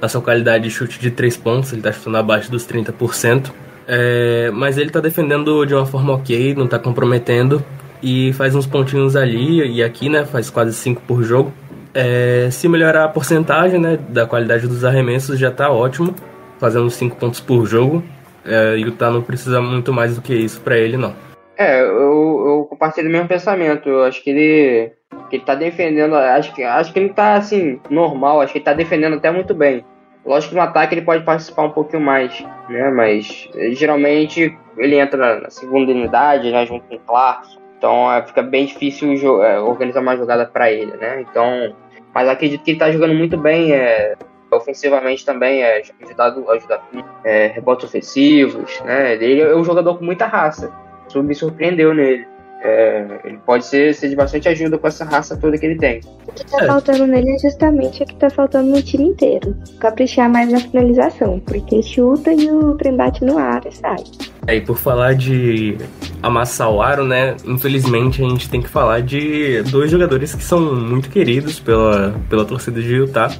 na 0.00 0.06
sua 0.06 0.20
qualidade 0.20 0.64
de 0.64 0.70
chute 0.70 1.00
de 1.00 1.10
3 1.10 1.36
pontos, 1.38 1.72
ele 1.72 1.80
tá 1.80 1.90
chutando 1.90 2.18
abaixo 2.18 2.50
dos 2.50 2.66
30%. 2.66 3.50
É, 3.88 4.50
mas 4.52 4.78
ele 4.78 4.90
tá 4.90 5.00
defendendo 5.00 5.64
de 5.64 5.74
uma 5.74 5.86
forma 5.86 6.12
ok, 6.12 6.54
não 6.54 6.68
tá 6.68 6.78
comprometendo 6.78 7.64
e 8.02 8.32
faz 8.32 8.54
uns 8.54 8.66
pontinhos 8.66 9.14
ali 9.14 9.76
e 9.76 9.82
aqui, 9.82 10.08
né? 10.08 10.24
Faz 10.24 10.50
quase 10.50 10.74
5 10.74 11.02
por 11.02 11.22
jogo. 11.22 11.52
É, 11.94 12.48
se 12.50 12.68
melhorar 12.68 13.04
a 13.04 13.08
porcentagem 13.08 13.78
né, 13.78 13.98
da 14.08 14.26
qualidade 14.26 14.66
dos 14.66 14.84
arremessos 14.84 15.38
já 15.38 15.50
tá 15.50 15.70
ótimo, 15.70 16.14
fazendo 16.58 16.90
5 16.90 17.16
pontos 17.16 17.40
por 17.40 17.66
jogo. 17.66 18.02
É, 18.44 18.74
Utah 18.76 19.10
não 19.10 19.22
precisa 19.22 19.60
muito 19.60 19.92
mais 19.92 20.16
do 20.16 20.22
que 20.22 20.34
isso 20.34 20.60
para 20.60 20.76
ele, 20.76 20.96
não. 20.96 21.14
É, 21.56 21.80
eu, 21.80 21.86
eu 21.90 22.66
compartilho 22.68 23.08
o 23.08 23.12
mesmo 23.12 23.28
pensamento. 23.28 23.88
Eu 23.88 24.04
acho 24.04 24.22
que 24.22 24.30
ele, 24.30 24.92
que 25.30 25.36
ele 25.36 25.44
tá 25.44 25.54
defendendo. 25.54 26.16
Acho 26.16 26.52
que, 26.54 26.62
acho 26.64 26.92
que 26.92 26.98
ele 26.98 27.10
tá 27.10 27.34
assim, 27.34 27.80
normal. 27.88 28.40
Acho 28.40 28.52
que 28.52 28.58
ele 28.58 28.64
tá 28.64 28.72
defendendo 28.72 29.16
até 29.16 29.30
muito 29.30 29.54
bem. 29.54 29.84
Lógico 30.24 30.50
que 30.50 30.56
no 30.56 30.62
ataque 30.62 30.94
ele 30.94 31.02
pode 31.02 31.24
participar 31.24 31.64
um 31.64 31.70
pouquinho 31.70 32.02
mais, 32.02 32.44
né? 32.68 32.90
Mas 32.90 33.48
geralmente 33.72 34.56
ele 34.78 34.96
entra 34.96 35.40
na 35.40 35.50
segunda 35.50 35.92
unidade, 35.92 36.50
né? 36.50 36.64
Junto 36.64 36.86
com 36.86 36.94
o 36.94 37.00
Clark. 37.00 37.61
Então 37.82 38.12
é, 38.12 38.22
fica 38.22 38.40
bem 38.42 38.64
difícil 38.64 39.42
é, 39.42 39.58
organizar 39.58 40.02
uma 40.02 40.16
jogada 40.16 40.46
para 40.46 40.70
ele, 40.70 40.96
né? 40.98 41.20
Então, 41.22 41.74
mas 42.14 42.28
acredito 42.28 42.62
que 42.62 42.70
ele 42.70 42.76
está 42.76 42.92
jogando 42.92 43.12
muito 43.12 43.36
bem, 43.36 43.72
é, 43.72 44.14
ofensivamente 44.52 45.26
também, 45.26 45.64
é, 45.64 45.82
ajudado, 46.00 46.48
ajuda 46.48 46.80
é, 47.24 47.48
rebotes 47.48 47.86
ofensivos, 47.86 48.80
né? 48.82 49.14
Ele 49.14 49.40
é 49.40 49.56
um 49.56 49.64
jogador 49.64 49.98
com 49.98 50.04
muita 50.04 50.26
raça. 50.26 50.72
Isso 51.08 51.20
me 51.24 51.34
surpreendeu 51.34 51.92
nele. 51.92 52.24
É, 52.64 53.04
ele 53.24 53.38
pode 53.44 53.66
ser, 53.66 53.92
ser 53.92 54.08
de 54.08 54.14
bastante 54.14 54.48
ajuda 54.48 54.78
com 54.78 54.86
essa 54.86 55.04
raça 55.04 55.36
toda 55.36 55.58
que 55.58 55.66
ele 55.66 55.76
tem. 55.76 56.00
O 56.26 56.32
que 56.32 56.46
tá 56.46 56.62
é. 56.62 56.66
faltando 56.66 57.06
nele 57.08 57.34
é 57.34 57.38
justamente 57.38 58.02
o 58.02 58.06
que 58.06 58.14
tá 58.14 58.30
faltando 58.30 58.70
no 58.70 58.80
time 58.80 59.04
inteiro. 59.04 59.56
Caprichar 59.80 60.30
mais 60.30 60.50
na 60.50 60.60
finalização, 60.60 61.40
porque 61.40 61.82
chuta 61.82 62.32
e 62.32 62.48
o 62.48 62.74
trem 62.76 62.96
bate 62.96 63.24
no 63.24 63.36
ar 63.36 63.62
e 63.66 63.74
sai. 63.74 64.04
É, 64.46 64.56
e 64.56 64.60
por 64.60 64.76
falar 64.76 65.14
de 65.14 65.76
amassar 66.22 66.70
o 66.70 66.80
aro, 66.80 67.04
né? 67.04 67.36
Infelizmente 67.44 68.22
a 68.22 68.28
gente 68.28 68.48
tem 68.48 68.62
que 68.62 68.68
falar 68.68 69.02
de 69.02 69.62
dois 69.64 69.90
jogadores 69.90 70.32
que 70.32 70.44
são 70.44 70.60
muito 70.60 71.10
queridos 71.10 71.58
pela, 71.58 72.14
pela 72.30 72.44
torcida 72.44 72.80
de 72.80 72.94
Utah. 72.94 73.30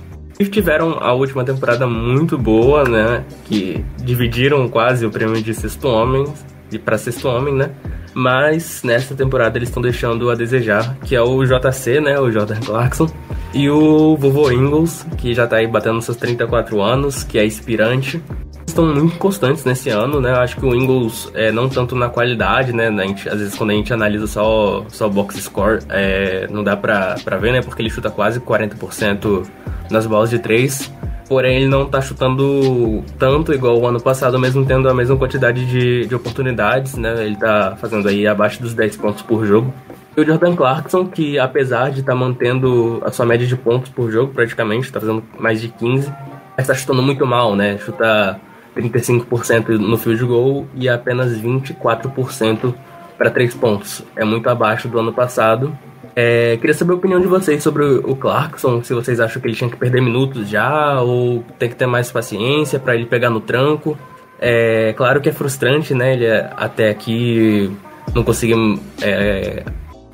E 0.41 0.47
tiveram 0.47 0.99
a 0.99 1.13
última 1.13 1.45
temporada 1.45 1.87
muito 1.87 2.37
boa, 2.37 2.83
né? 2.83 3.23
Que 3.45 3.85
dividiram 3.99 4.69
quase 4.69 5.07
o 5.07 5.11
prêmio 5.11 5.41
de 5.41 5.55
sexto 5.55 5.87
homem, 5.87 6.25
de 6.73 6.79
para 6.79 6.99
sexto 6.99 7.29
homem, 7.29 7.55
né? 7.55 7.71
mas 8.15 8.83
nessa 8.83 9.15
temporada 9.15 9.59
eles 9.59 9.69
estão 9.69 9.83
deixando 9.83 10.31
a 10.31 10.35
desejar, 10.35 10.97
que 11.05 11.15
é 11.15 11.23
o 11.23 11.45
JC, 11.45 12.01
né, 12.01 12.19
o 12.19 12.31
Jordan 12.31 12.61
Clarkson, 12.61 13.07
e 13.55 13.69
o 13.69 14.17
Vovô 14.17 14.51
Ingles, 14.51 15.07
que 15.19 15.35
já 15.35 15.47
tá 15.47 15.57
aí 15.57 15.67
batendo 15.67 16.01
seus 16.01 16.17
34 16.17 16.81
anos, 16.81 17.23
que 17.23 17.39
é 17.39 17.45
inspirante. 17.45 18.23
Estão 18.67 18.87
muito 18.87 19.19
constantes 19.19 19.65
nesse 19.67 19.91
ano, 19.91 20.19
né? 20.19 20.33
Acho 20.33 20.57
que 20.57 20.65
o 20.65 20.75
Ingles, 20.75 21.31
é, 21.35 21.53
não 21.53 21.69
tanto 21.69 21.95
na 21.95 22.09
qualidade, 22.09 22.73
né? 22.73 22.91
Gente, 22.91 23.29
às 23.29 23.39
vezes 23.39 23.55
quando 23.55 23.71
a 23.71 23.75
gente 23.75 23.93
analisa 23.93 24.27
só, 24.27 24.87
só 24.89 25.11
box 25.11 25.39
score, 25.43 25.81
é, 25.91 26.47
não 26.51 26.65
dá 26.65 26.75
pra, 26.75 27.17
pra 27.23 27.37
ver, 27.37 27.53
né? 27.53 27.61
Porque 27.61 27.83
ele 27.83 27.91
chuta 27.91 28.11
quase 28.11 28.41
40% 28.41 29.47
nas 29.91 30.07
bolas 30.07 30.31
de 30.31 30.39
3 30.39 30.91
porém 31.29 31.57
ele 31.57 31.69
não 31.69 31.87
tá 31.87 32.01
chutando 32.01 33.03
tanto 33.19 33.53
igual 33.53 33.79
o 33.79 33.87
ano 33.87 34.01
passado, 34.01 34.39
mesmo 34.39 34.65
tendo 34.65 34.89
a 34.89 34.95
mesma 34.95 35.17
quantidade 35.17 35.65
de, 35.67 36.07
de 36.07 36.15
oportunidades, 36.15 36.97
né? 36.97 37.25
Ele 37.25 37.37
tá 37.37 37.77
fazendo 37.81 38.09
aí 38.09 38.27
abaixo 38.27 38.61
dos 38.63 38.75
10 38.75 38.97
pontos 38.97 39.23
por 39.23 39.47
jogo. 39.47 39.73
E 40.17 40.21
o 40.21 40.27
Jordan 40.27 40.55
Clarkson, 40.55 41.07
que 41.07 41.39
apesar 41.39 41.91
de 41.91 42.01
estar 42.01 42.13
tá 42.13 42.19
mantendo 42.19 43.03
a 43.05 43.11
sua 43.11 43.25
média 43.25 43.47
de 43.47 43.57
pontos 43.57 43.91
por 43.91 44.11
jogo, 44.11 44.33
praticamente, 44.33 44.93
tá 44.93 45.01
fazendo 45.01 45.25
mais 45.39 45.61
de 45.61 45.69
15, 45.69 46.13
mas 46.57 46.67
tá 46.67 46.75
chutando 46.75 47.03
muito 47.03 47.27
mal, 47.27 47.57
né? 47.57 47.79
Chuta 47.79 48.39
35% 48.77 49.79
no 49.79 49.97
field 49.97 50.25
goal 50.25 50.67
e 50.75 50.89
apenas 50.89 51.33
24% 51.41 52.75
para 53.17 53.31
3 53.31 53.55
pontos. 53.55 54.05
É 54.15 54.25
muito 54.25 54.49
abaixo 54.49 54.89
do 54.89 54.99
ano 54.99 55.13
passado. 55.13 55.77
É, 56.15 56.57
queria 56.59 56.75
saber 56.75 56.93
a 56.93 56.97
opinião 56.97 57.21
de 57.21 57.27
vocês 57.27 57.63
sobre 57.63 57.85
o 57.85 58.15
Clarkson, 58.15 58.83
se 58.83 58.93
vocês 58.93 59.19
acham 59.19 59.41
que 59.41 59.49
ele 59.49 59.57
tinha 59.57 59.71
que 59.71 59.77
perder 59.77 60.03
minutos 60.03 60.49
já, 60.49 61.01
ou 61.01 61.43
tem 61.59 61.69
que 61.69 61.77
ter 61.77 61.87
mais 61.87 62.11
paciência 62.11 62.79
para 62.79 62.95
ele 62.95 63.07
pegar 63.07 63.31
no 63.31 63.41
tranco. 63.41 63.97
É 64.39 64.93
claro 64.95 65.21
que 65.21 65.29
é 65.29 65.33
frustrante, 65.33 65.95
né? 65.95 66.15
Ele 66.15 66.27
até 66.57 66.91
aqui 66.91 67.71
não 68.15 68.23
conseguiu 68.23 68.79
é, 69.01 69.63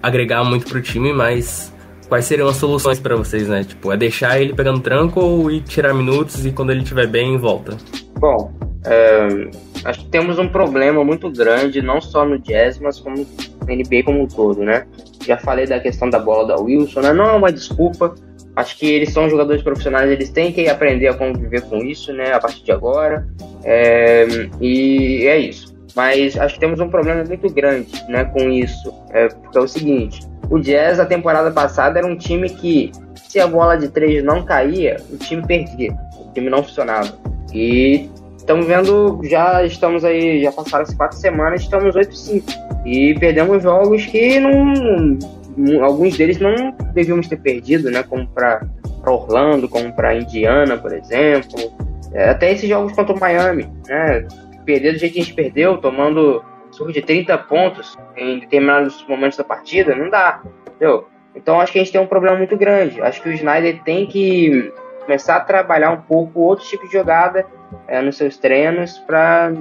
agregar 0.03 0.45
muito 0.45 0.67
pro 0.67 0.81
time, 0.81 1.13
mas 1.13 1.73
quais 2.09 2.25
seriam 2.25 2.49
as 2.49 2.57
soluções 2.57 3.01
para 3.01 3.17
vocês, 3.17 3.49
né? 3.49 3.65
Tipo, 3.65 3.93
é 3.93 3.97
deixar 3.97 4.41
ele 4.41 4.55
pegar 4.55 4.73
no 4.73 4.81
tranco 4.81 5.21
ou 5.21 5.51
ir 5.51 5.63
tirar 5.63 5.95
minutos 5.95 6.47
e 6.47 6.53
quando 6.53 6.71
ele 6.71 6.83
estiver 6.83 7.07
bem, 7.07 7.37
volta? 7.37 7.77
Bom, 8.19 8.53
é, 8.85 9.51
acho 9.85 10.01
que 10.01 10.09
temos 10.09 10.39
um 10.39 10.49
problema 10.49 11.05
muito 11.05 11.31
grande, 11.31 11.83
não 11.83 12.01
só 12.01 12.25
no 12.25 12.39
Jazz, 12.39 12.79
mas 12.79 13.01
como 13.01 13.17
no 13.17 13.75
NBA 13.75 14.03
como 14.05 14.23
um 14.23 14.27
todo, 14.27 14.63
né? 14.63 14.87
Já 15.29 15.37
falei 15.37 15.67
da 15.67 15.79
questão 15.79 16.09
da 16.09 16.19
bola 16.19 16.49
da 16.49 16.57
Wilson, 16.57 17.03
né? 17.03 17.13
Não 17.13 17.27
é 17.27 17.33
uma 17.33 17.53
desculpa. 17.53 18.15
Acho 18.57 18.79
que 18.79 18.87
eles 18.91 19.13
são 19.13 19.29
jogadores 19.29 19.63
profissionais, 19.63 20.11
eles 20.11 20.31
têm 20.31 20.51
que 20.51 20.67
aprender 20.71 21.07
a 21.07 21.15
conviver 21.15 21.61
com 21.69 21.77
isso, 21.85 22.15
né? 22.15 22.33
A 22.33 22.41
partir 22.41 22.65
de 22.65 22.73
agora. 22.73 23.29
É, 23.63 24.27
e 24.59 25.27
é 25.27 25.37
isso. 25.37 25.77
Mas 25.95 26.35
acho 26.39 26.55
que 26.55 26.61
temos 26.61 26.81
um 26.81 26.89
problema 26.89 27.23
muito 27.25 27.53
grande, 27.53 27.93
né? 28.09 28.25
Com 28.25 28.49
isso. 28.49 28.91
É, 29.11 29.29
porque 29.29 29.59
é 29.59 29.61
o 29.61 29.69
seguinte: 29.69 30.27
o 30.49 30.59
Jazz, 30.59 30.99
a 30.99 31.05
temporada 31.05 31.51
passada, 31.51 31.99
era 31.99 32.09
um 32.09 32.17
time 32.17 32.49
que, 32.49 32.91
se 33.15 33.39
a 33.39 33.47
bola 33.47 33.77
de 33.77 33.89
três 33.89 34.25
não 34.25 34.43
caía, 34.43 34.97
o 35.13 35.19
time 35.19 35.47
perdia. 35.47 35.95
O 36.19 36.33
time 36.33 36.49
não 36.49 36.63
funcionava. 36.63 37.13
E 37.53 38.09
estamos 38.49 38.67
vendo, 38.67 39.21
já 39.25 39.63
estamos 39.63 40.07
aí, 40.07 40.43
já 40.43 40.51
passaram 40.51 40.83
as 40.83 40.95
quatro 40.95 41.19
semanas, 41.19 41.61
estamos 41.61 41.95
8-5. 41.95 42.43
E 42.87 43.15
perdemos 43.19 43.63
jogos 43.63 44.07
que 44.07 44.41
não. 44.41 45.19
Alguns 45.85 46.17
deles 46.17 46.39
não 46.39 46.73
devíamos 46.95 47.29
ter 47.29 47.37
perdido, 47.37 47.91
né? 47.91 48.03
Como 48.03 48.27
para 48.29 48.63
Orlando, 49.07 49.69
como 49.69 49.93
para 49.93 50.15
Indiana, 50.15 50.79
por 50.79 50.95
exemplo. 50.95 51.59
É, 52.15 52.31
até 52.31 52.53
esses 52.53 52.67
jogos 52.67 52.95
contra 52.95 53.15
o 53.15 53.21
Miami, 53.21 53.71
né? 53.87 54.27
Perder 54.65 54.93
do 54.93 54.99
jeito 54.99 55.13
que 55.13 55.21
a 55.21 55.25
gente 55.25 55.35
perdeu, 55.35 55.77
tomando 55.77 56.43
surra 56.71 56.93
de 56.93 57.03
30 57.03 57.37
pontos 57.39 57.99
em 58.17 58.39
determinados 58.39 59.05
momentos 59.07 59.37
da 59.37 59.45
partida, 59.45 59.95
não 59.95 60.09
dá, 60.09 60.41
entendeu? 60.67 61.07
Então 61.35 61.61
acho 61.61 61.73
que 61.73 61.79
a 61.79 61.83
gente 61.83 61.93
tem 61.93 62.01
um 62.01 62.07
problema 62.07 62.39
muito 62.39 62.57
grande. 62.57 62.99
Acho 63.03 63.21
que 63.23 63.29
o 63.29 63.33
Snyder 63.33 63.83
tem 63.83 64.07
que 64.07 64.73
começar 65.05 65.37
a 65.37 65.41
trabalhar 65.41 65.91
um 65.91 66.01
pouco 66.01 66.41
outros 66.41 66.69
tipos 66.69 66.89
de 66.89 66.97
jogada 66.97 67.45
é, 67.87 68.01
nos 68.01 68.17
seus 68.17 68.37
treinos 68.37 68.99
para 68.99 69.53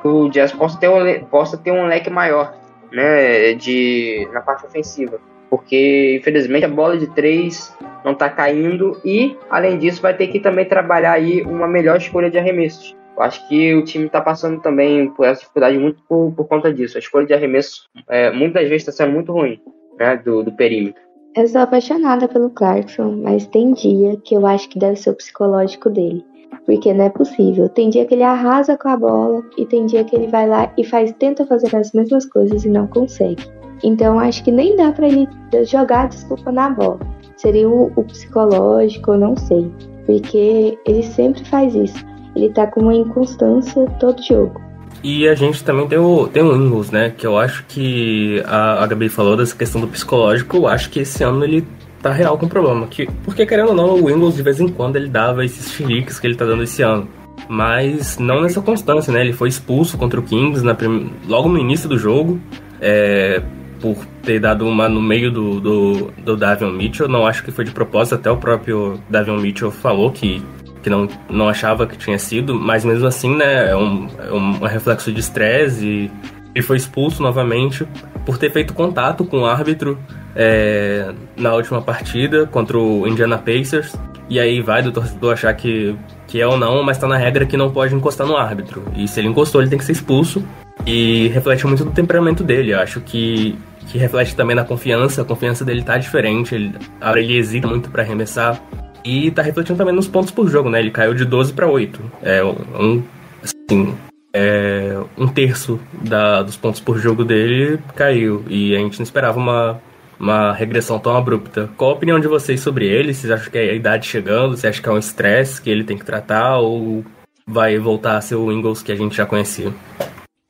que 0.00 0.08
o 0.08 0.28
Jazz 0.28 0.52
possa 0.52 0.78
ter, 0.78 0.88
um, 0.88 1.24
possa 1.26 1.56
ter 1.56 1.70
um 1.70 1.86
leque 1.86 2.10
maior 2.10 2.54
né, 2.92 3.54
de, 3.54 4.28
na 4.32 4.40
parte 4.40 4.66
ofensiva. 4.66 5.20
Porque, 5.50 6.16
infelizmente, 6.20 6.64
a 6.64 6.68
bola 6.68 6.96
de 6.96 7.06
três 7.08 7.76
não 8.04 8.12
está 8.12 8.28
caindo 8.28 9.00
e, 9.04 9.36
além 9.48 9.78
disso, 9.78 10.02
vai 10.02 10.14
ter 10.14 10.28
que 10.28 10.40
também 10.40 10.64
trabalhar 10.64 11.12
aí 11.12 11.42
uma 11.42 11.68
melhor 11.68 11.96
escolha 11.96 12.30
de 12.30 12.38
arremessos. 12.38 12.96
Eu 13.16 13.22
acho 13.22 13.48
que 13.48 13.74
o 13.74 13.84
time 13.84 14.06
está 14.06 14.20
passando 14.20 14.60
também 14.60 15.08
por 15.10 15.24
essa 15.24 15.40
dificuldade 15.40 15.78
muito 15.78 16.02
por, 16.08 16.32
por 16.32 16.48
conta 16.48 16.72
disso. 16.72 16.96
A 16.96 17.00
escolha 17.00 17.26
de 17.26 17.34
arremesso 17.34 17.88
é, 18.08 18.32
muitas 18.32 18.62
vezes 18.64 18.82
está 18.82 18.92
sendo 18.92 19.12
muito 19.12 19.32
ruim 19.32 19.60
né, 19.98 20.16
do, 20.16 20.42
do 20.42 20.52
perímetro. 20.52 21.00
Eu 21.36 21.46
sou 21.48 21.60
apaixonada 21.60 22.28
pelo 22.28 22.50
Clarkson, 22.50 23.20
mas 23.22 23.46
tem 23.46 23.72
dia 23.72 24.16
que 24.24 24.34
eu 24.36 24.46
acho 24.46 24.68
que 24.68 24.78
deve 24.78 24.96
ser 24.96 25.10
o 25.10 25.14
psicológico 25.14 25.90
dele. 25.90 26.24
Porque 26.64 26.92
não 26.92 27.04
é 27.04 27.10
possível. 27.10 27.68
Tem 27.68 27.90
dia 27.90 28.04
que 28.04 28.14
ele 28.14 28.22
arrasa 28.22 28.76
com 28.76 28.88
a 28.88 28.96
bola 28.96 29.42
e 29.56 29.66
tem 29.66 29.86
dia 29.86 30.04
que 30.04 30.14
ele 30.14 30.26
vai 30.28 30.48
lá 30.48 30.72
e 30.76 30.84
faz 30.84 31.12
tenta 31.18 31.46
fazer 31.46 31.74
as 31.76 31.92
mesmas 31.92 32.26
coisas 32.26 32.64
e 32.64 32.68
não 32.68 32.86
consegue. 32.86 33.44
Então 33.82 34.18
acho 34.18 34.42
que 34.44 34.50
nem 34.50 34.76
dá 34.76 34.92
para 34.92 35.06
ele 35.08 35.28
jogar 35.66 36.08
desculpa 36.08 36.50
na 36.50 36.70
bola. 36.70 37.00
Seria 37.36 37.68
o, 37.68 37.92
o 37.96 38.04
psicológico, 38.04 39.12
eu 39.12 39.18
não 39.18 39.36
sei. 39.36 39.70
Porque 40.06 40.78
ele 40.86 41.02
sempre 41.02 41.44
faz 41.44 41.74
isso. 41.74 42.04
ele 42.36 42.50
tá 42.50 42.66
com 42.66 42.80
uma 42.80 42.94
inconstância 42.94 43.86
todo 43.98 44.22
jogo. 44.22 44.60
E 45.02 45.28
a 45.28 45.34
gente 45.34 45.62
também 45.62 45.86
tem 45.86 45.98
o, 45.98 46.26
tem 46.28 46.42
o 46.42 46.56
Ingles, 46.56 46.90
né? 46.90 47.10
Que 47.10 47.26
eu 47.26 47.36
acho 47.36 47.64
que 47.68 48.42
a, 48.46 48.82
a 48.82 48.86
Gabi 48.86 49.10
falou 49.10 49.36
dessa 49.36 49.54
questão 49.54 49.80
do 49.80 49.86
psicológico. 49.86 50.56
Eu 50.56 50.66
acho 50.66 50.88
que 50.88 51.00
esse 51.00 51.22
ano 51.22 51.44
ele 51.44 51.66
tá 52.04 52.12
real 52.12 52.36
com 52.36 52.46
problema. 52.46 52.86
Que, 52.86 53.06
porque, 53.24 53.46
querendo 53.46 53.70
ou 53.70 53.74
não, 53.74 53.94
o 53.94 54.10
Ingles 54.10 54.36
de 54.36 54.42
vez 54.42 54.60
em 54.60 54.68
quando 54.68 54.96
ele 54.96 55.08
dava 55.08 55.44
esses 55.44 55.72
chiliques 55.72 56.20
que 56.20 56.26
ele 56.26 56.34
tá 56.34 56.44
dando 56.44 56.62
esse 56.62 56.82
ano. 56.82 57.08
Mas 57.48 58.18
não 58.18 58.42
nessa 58.42 58.60
constância, 58.60 59.12
né? 59.12 59.22
Ele 59.22 59.32
foi 59.32 59.48
expulso 59.48 59.96
contra 59.96 60.20
o 60.20 60.22
Kings 60.22 60.62
na 60.62 60.74
prim... 60.74 61.10
logo 61.26 61.48
no 61.48 61.58
início 61.58 61.88
do 61.88 61.98
jogo. 61.98 62.38
É, 62.80 63.42
por 63.80 63.96
ter 64.22 64.38
dado 64.38 64.66
uma 64.66 64.88
no 64.88 65.00
meio 65.00 65.30
do, 65.30 65.60
do, 65.60 66.12
do 66.24 66.36
Davion 66.36 66.70
Mitchell. 66.70 67.08
Não 67.08 67.26
acho 67.26 67.42
que 67.42 67.50
foi 67.50 67.64
de 67.64 67.70
propósito, 67.70 68.14
até 68.16 68.30
o 68.30 68.36
próprio 68.36 69.00
Davion 69.08 69.38
Mitchell 69.38 69.70
falou 69.70 70.10
que 70.10 70.42
que 70.82 70.90
não, 70.90 71.08
não 71.30 71.48
achava 71.48 71.86
que 71.86 71.96
tinha 71.96 72.18
sido, 72.18 72.54
mas 72.54 72.84
mesmo 72.84 73.06
assim, 73.06 73.34
né, 73.34 73.70
é 73.70 73.74
um, 73.74 74.06
é 74.18 74.30
um 74.30 74.52
reflexo 74.66 75.10
de 75.10 75.18
estresse 75.18 75.82
e, 75.82 76.10
e 76.54 76.60
foi 76.60 76.76
expulso 76.76 77.22
novamente 77.22 77.88
por 78.26 78.36
ter 78.36 78.50
feito 78.50 78.74
contato 78.74 79.24
com 79.24 79.38
o 79.38 79.46
árbitro 79.46 79.98
é, 80.34 81.12
na 81.36 81.54
última 81.54 81.80
partida 81.80 82.46
contra 82.46 82.78
o 82.78 83.06
Indiana 83.06 83.38
Pacers. 83.38 83.96
E 84.28 84.40
aí 84.40 84.60
vai 84.60 84.82
do 84.82 84.90
torcedor 84.90 85.34
achar 85.34 85.52
que, 85.54 85.94
que 86.26 86.40
é 86.40 86.46
ou 86.46 86.56
não, 86.56 86.82
mas 86.82 86.96
tá 86.96 87.06
na 87.06 87.16
regra 87.16 87.44
que 87.44 87.56
não 87.56 87.70
pode 87.70 87.94
encostar 87.94 88.26
no 88.26 88.36
árbitro. 88.36 88.82
E 88.96 89.06
se 89.06 89.20
ele 89.20 89.28
encostou, 89.28 89.60
ele 89.60 89.70
tem 89.70 89.78
que 89.78 89.84
ser 89.84 89.92
expulso. 89.92 90.44
E 90.86 91.28
reflete 91.28 91.66
muito 91.66 91.84
do 91.84 91.90
temperamento 91.90 92.42
dele. 92.42 92.72
Eu 92.72 92.80
acho 92.80 93.00
que, 93.00 93.56
que 93.88 93.98
reflete 93.98 94.34
também 94.34 94.56
na 94.56 94.64
confiança. 94.64 95.22
A 95.22 95.24
confiança 95.24 95.64
dele 95.64 95.82
tá 95.82 95.98
diferente. 95.98 96.54
Ele, 96.54 96.74
ele 97.16 97.36
hesita 97.36 97.68
muito 97.68 97.90
para 97.90 98.02
arremessar. 98.02 98.60
E 99.04 99.30
tá 99.30 99.42
refletindo 99.42 99.76
também 99.76 99.94
nos 99.94 100.08
pontos 100.08 100.30
por 100.30 100.48
jogo, 100.48 100.70
né? 100.70 100.80
Ele 100.80 100.90
caiu 100.90 101.12
de 101.12 101.26
12 101.26 101.52
para 101.52 101.68
8. 101.68 102.00
É 102.22 102.42
um, 102.42 103.02
assim, 103.42 103.94
é, 104.32 104.98
um 105.18 105.28
terço 105.28 105.78
da, 106.02 106.42
dos 106.42 106.56
pontos 106.56 106.80
por 106.80 106.98
jogo 106.98 107.24
dele 107.24 107.78
caiu. 107.94 108.42
E 108.48 108.74
a 108.74 108.78
gente 108.78 108.98
não 108.98 109.04
esperava 109.04 109.38
uma, 109.38 109.80
uma 110.18 110.52
regressão 110.52 110.98
tão 110.98 111.16
abrupta. 111.16 111.70
Qual 111.76 111.90
a 111.90 111.94
opinião 111.94 112.20
de 112.20 112.28
vocês 112.28 112.60
sobre 112.60 112.86
ele? 112.86 113.12
Vocês 113.14 113.30
acham 113.30 113.50
que 113.50 113.58
é 113.58 113.70
a 113.70 113.74
idade 113.74 114.06
chegando? 114.06 114.56
Você 114.56 114.66
acha 114.66 114.82
que 114.82 114.88
é 114.88 114.92
um 114.92 114.98
estresse 114.98 115.60
que 115.60 115.70
ele 115.70 115.84
tem 115.84 115.98
que 115.98 116.04
tratar? 116.04 116.58
Ou 116.58 117.04
vai 117.46 117.78
voltar 117.78 118.16
a 118.16 118.20
ser 118.20 118.36
o 118.36 118.50
Ingles 118.50 118.82
que 118.82 118.92
a 118.92 118.96
gente 118.96 119.16
já 119.16 119.26
conhecia? 119.26 119.72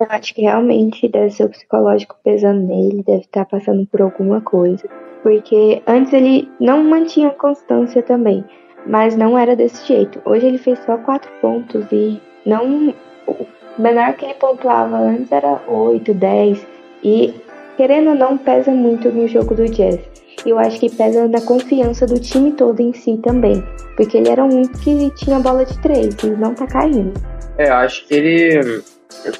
Eu 0.00 0.06
acho 0.10 0.34
que 0.34 0.42
realmente 0.42 1.08
deve 1.08 1.30
ser 1.30 1.44
o 1.44 1.48
psicológico 1.48 2.16
pesando 2.22 2.66
nele, 2.66 3.02
deve 3.02 3.22
estar 3.22 3.44
passando 3.44 3.86
por 3.86 4.02
alguma 4.02 4.40
coisa 4.40 4.88
porque 5.24 5.82
antes 5.86 6.12
ele 6.12 6.48
não 6.60 6.84
mantinha 6.84 7.30
constância 7.30 8.02
também, 8.02 8.44
mas 8.86 9.16
não 9.16 9.36
era 9.38 9.56
desse 9.56 9.84
jeito. 9.88 10.20
Hoje 10.26 10.46
ele 10.46 10.58
fez 10.58 10.78
só 10.84 10.98
quatro 10.98 11.32
pontos 11.40 11.86
e 11.90 12.20
não 12.44 12.94
o 13.26 13.46
menor 13.78 14.12
que 14.12 14.26
ele 14.26 14.34
pontuava 14.34 14.98
antes 14.98 15.32
era 15.32 15.62
8, 15.66 16.12
10 16.12 16.66
e 17.02 17.34
querendo 17.76 18.10
ou 18.10 18.14
não 18.14 18.36
pesa 18.36 18.70
muito 18.70 19.10
no 19.10 19.26
jogo 19.26 19.54
do 19.54 19.64
Jazz. 19.66 20.00
Eu 20.44 20.58
acho 20.58 20.78
que 20.78 20.90
pesa 20.90 21.26
na 21.28 21.40
confiança 21.40 22.06
do 22.06 22.18
time 22.18 22.52
todo 22.52 22.80
em 22.80 22.92
si 22.92 23.16
também, 23.18 23.64
porque 23.96 24.18
ele 24.18 24.28
era 24.28 24.44
um 24.44 24.62
que 24.62 25.10
tinha 25.16 25.38
bola 25.38 25.64
de 25.64 25.78
três 25.80 26.14
e 26.22 26.26
não 26.26 26.54
tá 26.54 26.66
caindo. 26.66 27.12
É, 27.56 27.68
acho 27.70 28.06
que 28.06 28.14
ele 28.14 28.82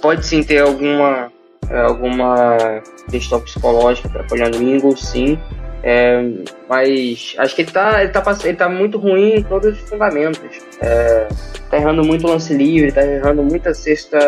pode 0.00 0.24
sim 0.24 0.42
ter 0.42 0.60
alguma 0.60 1.32
alguma 1.70 2.56
questão 3.10 3.40
psicológica 3.40 4.08
atrapalhando 4.08 4.58
o 4.58 4.62
Ingles, 4.62 5.00
sim. 5.00 5.38
É, 5.82 6.22
mas 6.68 7.34
acho 7.38 7.54
que 7.54 7.62
ele 7.62 7.70
tá, 7.70 8.02
ele, 8.02 8.10
tá, 8.10 8.22
ele 8.42 8.56
tá 8.56 8.68
muito 8.70 8.96
ruim 8.96 9.34
em 9.36 9.42
todos 9.42 9.74
os 9.74 9.88
fundamentos. 9.88 10.40
É, 10.80 11.28
tá 11.70 11.76
errando 11.76 12.02
muito 12.02 12.26
lance 12.26 12.54
livre, 12.54 12.90
tá 12.90 13.04
errando 13.04 13.42
muita 13.42 13.74
cesta 13.74 14.18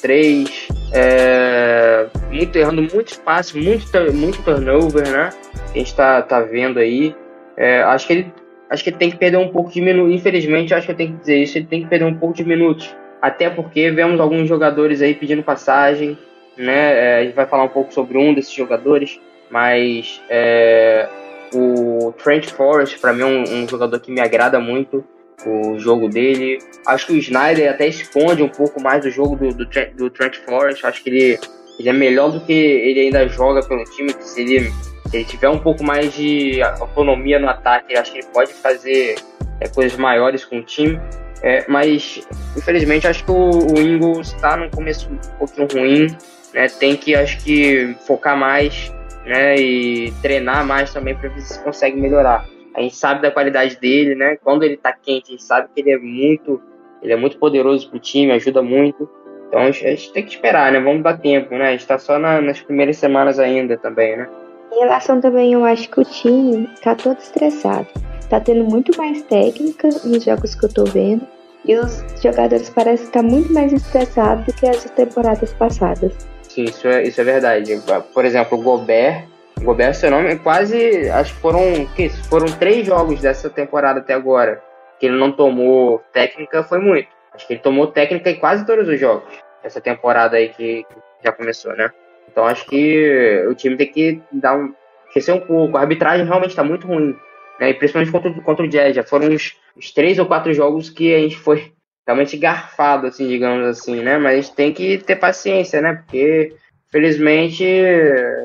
3, 0.00 0.68
é, 0.92 2.06
muito, 2.30 2.56
errando 2.56 2.82
muito 2.82 3.08
espaço, 3.08 3.58
muito, 3.58 3.86
muito 4.12 4.42
turnover, 4.42 5.08
né? 5.08 5.30
A 5.74 5.78
gente 5.78 5.94
tá, 5.94 6.22
tá 6.22 6.40
vendo 6.40 6.78
aí. 6.78 7.14
É, 7.56 7.82
acho 7.82 8.06
que 8.06 8.12
ele 8.12 8.32
acho 8.70 8.84
que 8.84 8.90
ele 8.90 8.98
tem 8.98 9.10
que 9.10 9.16
perder 9.16 9.38
um 9.38 9.48
pouco 9.48 9.70
de 9.70 9.80
minutos. 9.80 10.14
Infelizmente, 10.14 10.74
acho 10.74 10.86
que 10.86 10.92
eu 10.92 10.96
tenho 10.96 11.12
que 11.12 11.20
dizer 11.20 11.38
isso, 11.38 11.58
ele 11.58 11.66
tem 11.66 11.82
que 11.82 11.88
perder 11.88 12.04
um 12.04 12.14
pouco 12.14 12.34
de 12.34 12.44
minutos. 12.44 12.94
Até 13.20 13.48
porque 13.50 13.90
vemos 13.90 14.20
alguns 14.20 14.48
jogadores 14.48 15.02
aí 15.02 15.14
pedindo 15.14 15.42
passagem, 15.42 16.16
né? 16.56 16.92
É, 16.92 17.18
a 17.18 17.24
gente 17.24 17.34
vai 17.34 17.46
falar 17.46 17.64
um 17.64 17.68
pouco 17.68 17.92
sobre 17.92 18.18
um 18.18 18.34
desses 18.34 18.52
jogadores 18.52 19.18
mas 19.50 20.20
é, 20.28 21.08
o 21.54 22.12
Trent 22.12 22.50
Forrest, 22.50 22.98
para 23.00 23.12
mim, 23.12 23.22
é 23.22 23.26
um, 23.26 23.62
um, 23.62 23.68
jogador 23.68 23.98
que 24.00 24.10
me 24.10 24.20
agrada 24.20 24.60
muito 24.60 25.04
o 25.46 25.78
jogo 25.78 26.08
dele. 26.08 26.58
Acho 26.86 27.06
que 27.06 27.12
o 27.12 27.16
Snyder 27.16 27.70
até 27.70 27.86
esconde 27.86 28.42
um 28.42 28.48
pouco 28.48 28.80
mais 28.80 29.04
o 29.04 29.10
jogo 29.10 29.36
do, 29.36 29.54
do, 29.54 29.68
do 29.96 30.10
Trent 30.10 30.36
Forrest. 30.38 30.84
Acho 30.84 31.02
que 31.02 31.10
ele, 31.10 31.38
ele 31.78 31.88
é 31.88 31.92
melhor 31.92 32.30
do 32.30 32.40
que 32.40 32.52
ele 32.52 33.00
ainda 33.00 33.28
joga 33.28 33.62
pelo 33.66 33.84
time. 33.84 34.14
Se 34.20 34.40
ele, 34.40 34.72
se 35.08 35.16
ele 35.16 35.24
tiver 35.24 35.48
um 35.48 35.58
pouco 35.58 35.84
mais 35.84 36.14
de 36.14 36.62
autonomia 36.62 37.38
no 37.38 37.48
ataque, 37.48 37.96
acho 37.96 38.12
que 38.12 38.18
ele 38.18 38.28
pode 38.32 38.52
fazer 38.52 39.16
é, 39.60 39.68
coisas 39.68 39.98
maiores 39.98 40.44
com 40.44 40.58
o 40.58 40.62
time. 40.62 41.00
É, 41.42 41.64
mas, 41.68 42.26
infelizmente, 42.56 43.06
acho 43.06 43.24
que 43.24 43.30
o, 43.30 43.74
o 43.74 43.78
Ingles 43.78 44.32
está 44.32 44.56
no 44.56 44.68
começo 44.70 45.08
um 45.10 45.38
pouquinho 45.38 45.68
ruim. 45.72 46.06
Né? 46.52 46.66
Tem 46.68 46.96
que, 46.96 47.14
acho 47.14 47.38
que, 47.44 47.94
focar 48.06 48.36
mais 48.36 48.92
né? 49.28 49.56
E 49.56 50.12
treinar 50.22 50.66
mais 50.66 50.92
também 50.92 51.14
para 51.14 51.28
ver 51.28 51.42
se 51.42 51.62
consegue 51.62 52.00
melhorar. 52.00 52.46
A 52.78 52.82
gente 52.82 52.94
sabe 52.94 53.20
da 53.20 53.30
qualidade 53.32 53.76
dele, 53.80 54.14
né? 54.14 54.36
Quando 54.36 54.62
ele 54.62 54.76
tá 54.76 54.92
quente, 54.92 55.24
a 55.26 55.30
gente 55.32 55.42
sabe 55.42 55.68
que 55.74 55.80
ele 55.80 55.90
é 55.90 55.98
muito, 55.98 56.62
ele 57.02 57.12
é 57.12 57.16
muito 57.16 57.36
poderoso 57.36 57.90
pro 57.90 57.98
time, 57.98 58.30
ajuda 58.30 58.62
muito. 58.62 59.10
Então 59.48 59.62
a 59.62 59.70
gente 59.72 60.12
tem 60.12 60.24
que 60.24 60.30
esperar, 60.30 60.70
né? 60.70 60.78
Vamos 60.78 61.02
dar 61.02 61.18
tempo, 61.18 61.52
né? 61.56 61.70
A 61.70 61.70
gente 61.72 61.88
tá 61.88 61.98
só 61.98 62.20
na, 62.20 62.40
nas 62.40 62.60
primeiras 62.60 62.96
semanas 62.96 63.40
ainda 63.40 63.76
também, 63.76 64.16
né? 64.16 64.28
Em 64.70 64.78
relação 64.78 65.20
também, 65.20 65.54
eu 65.54 65.64
acho 65.64 65.90
que 65.90 65.98
o 65.98 66.04
time 66.04 66.68
tá 66.80 66.94
todo 66.94 67.18
estressado. 67.18 67.88
Tá 68.30 68.38
tendo 68.38 68.62
muito 68.62 68.96
mais 68.96 69.22
técnica 69.22 69.88
nos 70.04 70.22
jogos 70.22 70.54
que 70.54 70.66
eu 70.66 70.72
tô 70.72 70.84
vendo. 70.84 71.26
E 71.64 71.74
os 71.74 72.04
jogadores 72.22 72.70
parecem 72.70 73.06
estar 73.06 73.24
muito 73.24 73.52
mais 73.52 73.72
estressados 73.72 74.46
do 74.46 74.52
que 74.52 74.68
as 74.68 74.84
temporadas 74.84 75.52
passadas. 75.54 76.12
Sim, 76.42 76.64
isso 76.64 76.86
é, 76.86 77.02
isso 77.02 77.20
é 77.20 77.24
verdade. 77.24 77.82
Por 78.14 78.24
exemplo, 78.24 78.56
o 78.56 78.62
Gobert. 78.62 79.24
O 79.60 79.64
Gobert, 79.64 79.94
seu 79.94 80.10
nome, 80.10 80.36
quase. 80.38 81.10
Acho 81.10 81.34
que 81.34 81.40
foram. 81.40 81.86
Que, 81.96 82.08
foram 82.08 82.46
três 82.46 82.86
jogos 82.86 83.20
dessa 83.20 83.50
temporada 83.50 84.00
até 84.00 84.14
agora. 84.14 84.62
Que 84.98 85.06
ele 85.06 85.16
não 85.16 85.32
tomou 85.32 86.02
técnica, 86.12 86.62
foi 86.62 86.78
muito. 86.78 87.08
Acho 87.32 87.46
que 87.46 87.54
ele 87.54 87.60
tomou 87.60 87.86
técnica 87.88 88.30
em 88.30 88.38
quase 88.38 88.66
todos 88.66 88.88
os 88.88 88.98
jogos. 88.98 89.32
Essa 89.62 89.80
temporada 89.80 90.36
aí 90.36 90.48
que, 90.48 90.84
que 90.84 90.94
já 91.24 91.32
começou, 91.32 91.76
né? 91.76 91.90
Então 92.30 92.44
acho 92.44 92.66
que 92.66 93.46
o 93.48 93.54
time 93.54 93.76
tem 93.76 93.90
que 93.90 94.22
dar 94.32 94.56
um. 94.56 94.72
esquecer 95.08 95.32
um 95.32 95.40
pouco. 95.40 95.76
A 95.76 95.80
arbitragem 95.80 96.26
realmente 96.26 96.50
está 96.50 96.64
muito 96.64 96.86
ruim. 96.86 97.16
Né? 97.58 97.70
E 97.70 97.74
principalmente 97.74 98.12
contra, 98.12 98.32
contra 98.42 98.64
o 98.64 98.68
Jazz. 98.68 98.94
Já 98.94 99.02
foram 99.02 99.28
uns, 99.28 99.56
uns 99.76 99.92
três 99.92 100.18
ou 100.18 100.26
quatro 100.26 100.52
jogos 100.54 100.90
que 100.90 101.14
a 101.14 101.18
gente 101.18 101.36
foi 101.36 101.72
realmente 102.08 102.38
garfado, 102.38 103.06
assim, 103.06 103.28
digamos 103.28 103.66
assim, 103.66 104.02
né? 104.02 104.16
Mas 104.16 104.32
a 104.32 104.36
gente 104.36 104.54
tem 104.54 104.72
que 104.72 104.96
ter 104.96 105.16
paciência, 105.16 105.82
né? 105.82 105.94
Porque, 105.94 106.54
felizmente, 106.90 107.64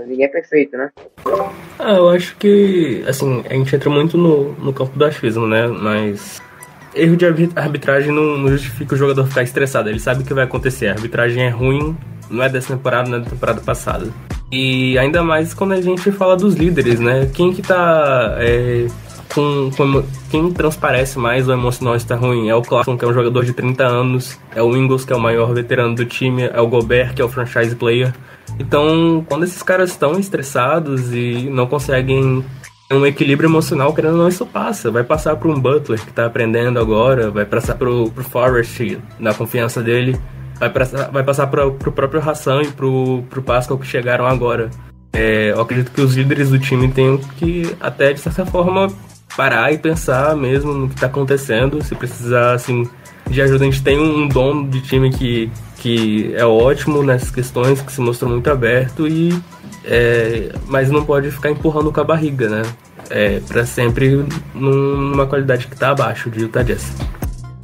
ninguém 0.07 0.25
é 0.25 0.27
perfeito, 0.27 0.77
né? 0.77 0.91
Ah, 1.79 1.93
eu 1.93 2.09
acho 2.09 2.35
que, 2.37 3.03
assim, 3.07 3.43
a 3.49 3.53
gente 3.53 3.75
entra 3.75 3.89
muito 3.89 4.17
no, 4.17 4.53
no 4.53 4.73
campo 4.73 4.97
do 4.97 5.05
achismo, 5.05 5.47
né? 5.47 5.67
Mas 5.67 6.41
erro 6.95 7.15
de 7.15 7.25
arbitragem 7.55 8.11
não, 8.11 8.37
não, 8.37 8.49
justifica 8.49 8.95
o 8.95 8.97
jogador 8.97 9.25
ficar 9.27 9.43
estressado. 9.43 9.89
Ele 9.89 9.99
sabe 9.99 10.23
o 10.23 10.25
que 10.25 10.33
vai 10.33 10.43
acontecer. 10.43 10.87
A 10.87 10.93
arbitragem 10.93 11.43
é 11.43 11.49
ruim, 11.49 11.97
não 12.29 12.43
é 12.43 12.49
dessa 12.49 12.75
temporada, 12.75 13.09
não 13.09 13.17
é 13.17 13.21
da 13.21 13.29
temporada 13.29 13.61
passada. 13.61 14.07
E 14.51 14.97
ainda 14.97 15.23
mais 15.23 15.53
quando 15.53 15.73
a 15.73 15.81
gente 15.81 16.11
fala 16.11 16.37
dos 16.37 16.55
líderes, 16.55 16.99
né? 16.99 17.29
Quem 17.33 17.53
que 17.53 17.61
tá 17.61 18.35
é, 18.39 18.87
com, 19.33 19.69
com, 19.75 20.03
quem 20.29 20.51
transparece 20.51 21.17
mais 21.17 21.47
o 21.47 21.53
emocional 21.53 21.95
está 21.95 22.15
ruim. 22.15 22.49
É 22.49 22.55
o 22.55 22.61
Clarkson, 22.61 22.97
que 22.97 23.05
é 23.05 23.07
um 23.07 23.13
jogador 23.13 23.43
de 23.43 23.53
30 23.53 23.83
anos, 23.85 24.39
é 24.55 24.61
o 24.61 24.75
Ingles, 24.75 25.05
que 25.05 25.13
é 25.13 25.15
o 25.15 25.19
maior 25.19 25.53
veterano 25.53 25.95
do 25.95 26.05
time, 26.05 26.43
é 26.43 26.61
o 26.61 26.67
Gobert, 26.67 27.13
que 27.13 27.21
é 27.21 27.25
o 27.25 27.29
franchise 27.29 27.75
player. 27.75 28.13
Então, 28.59 29.25
quando 29.27 29.43
esses 29.43 29.63
caras 29.63 29.91
estão 29.91 30.19
estressados 30.19 31.11
e 31.13 31.49
não 31.49 31.65
conseguem 31.67 32.43
um 32.91 33.05
equilíbrio 33.05 33.47
emocional, 33.47 33.93
querendo 33.93 34.13
ou 34.13 34.19
não, 34.19 34.27
isso 34.27 34.45
passa. 34.45 34.91
Vai 34.91 35.03
passar 35.03 35.35
para 35.35 35.49
um 35.49 35.59
Butler, 35.59 35.99
que 35.99 36.09
está 36.09 36.25
aprendendo 36.25 36.79
agora, 36.79 37.31
vai 37.31 37.45
passar 37.45 37.75
para 37.75 37.89
o 37.89 38.11
Forrest, 38.11 38.97
na 39.19 39.33
confiança 39.33 39.81
dele, 39.81 40.19
vai 40.59 40.69
passar, 40.69 41.09
vai 41.09 41.23
passar 41.23 41.47
para 41.47 41.65
o 41.65 41.73
próprio 41.73 42.21
Hassan 42.21 42.61
e 42.63 42.67
para 42.67 42.85
o 42.85 43.43
Pascal, 43.43 43.77
que 43.77 43.87
chegaram 43.87 44.27
agora. 44.27 44.69
É, 45.11 45.51
eu 45.51 45.61
acredito 45.61 45.91
que 45.91 46.01
os 46.01 46.15
líderes 46.15 46.49
do 46.49 46.59
time 46.59 46.91
têm 46.91 47.17
que, 47.37 47.75
até 47.79 48.13
de 48.13 48.19
certa 48.19 48.45
forma, 48.45 48.87
parar 49.35 49.71
e 49.73 49.77
pensar 49.77 50.35
mesmo 50.35 50.73
no 50.73 50.87
que 50.87 50.95
está 50.95 51.07
acontecendo. 51.07 51.83
Se 51.83 51.95
precisar, 51.95 52.53
assim, 52.53 52.87
de 53.29 53.41
ajuda, 53.41 53.63
a 53.63 53.65
gente 53.65 53.83
tem 53.83 53.99
um 53.99 54.27
dom 54.27 54.67
de 54.67 54.81
time 54.81 55.09
que, 55.11 55.51
que 55.77 56.33
é 56.35 56.45
ótimo 56.45 57.03
nessas 57.03 57.31
questões, 57.31 57.81
que 57.81 57.91
se 57.91 58.01
mostrou 58.01 58.29
muito 58.29 58.49
aberto 58.49 59.07
e 59.07 59.33
é, 59.85 60.49
mas 60.67 60.89
não 60.89 61.03
pode 61.05 61.29
ficar 61.31 61.49
empurrando 61.49 61.91
com 61.91 61.99
a 61.99 62.03
barriga, 62.03 62.49
né? 62.49 62.61
É, 63.09 63.39
para 63.41 63.65
sempre 63.65 64.25
numa 64.53 65.27
qualidade 65.27 65.67
que 65.67 65.73
está 65.73 65.89
abaixo 65.89 66.29
de 66.29 66.41
Utah 66.41 66.63
Jazz. 66.63 66.93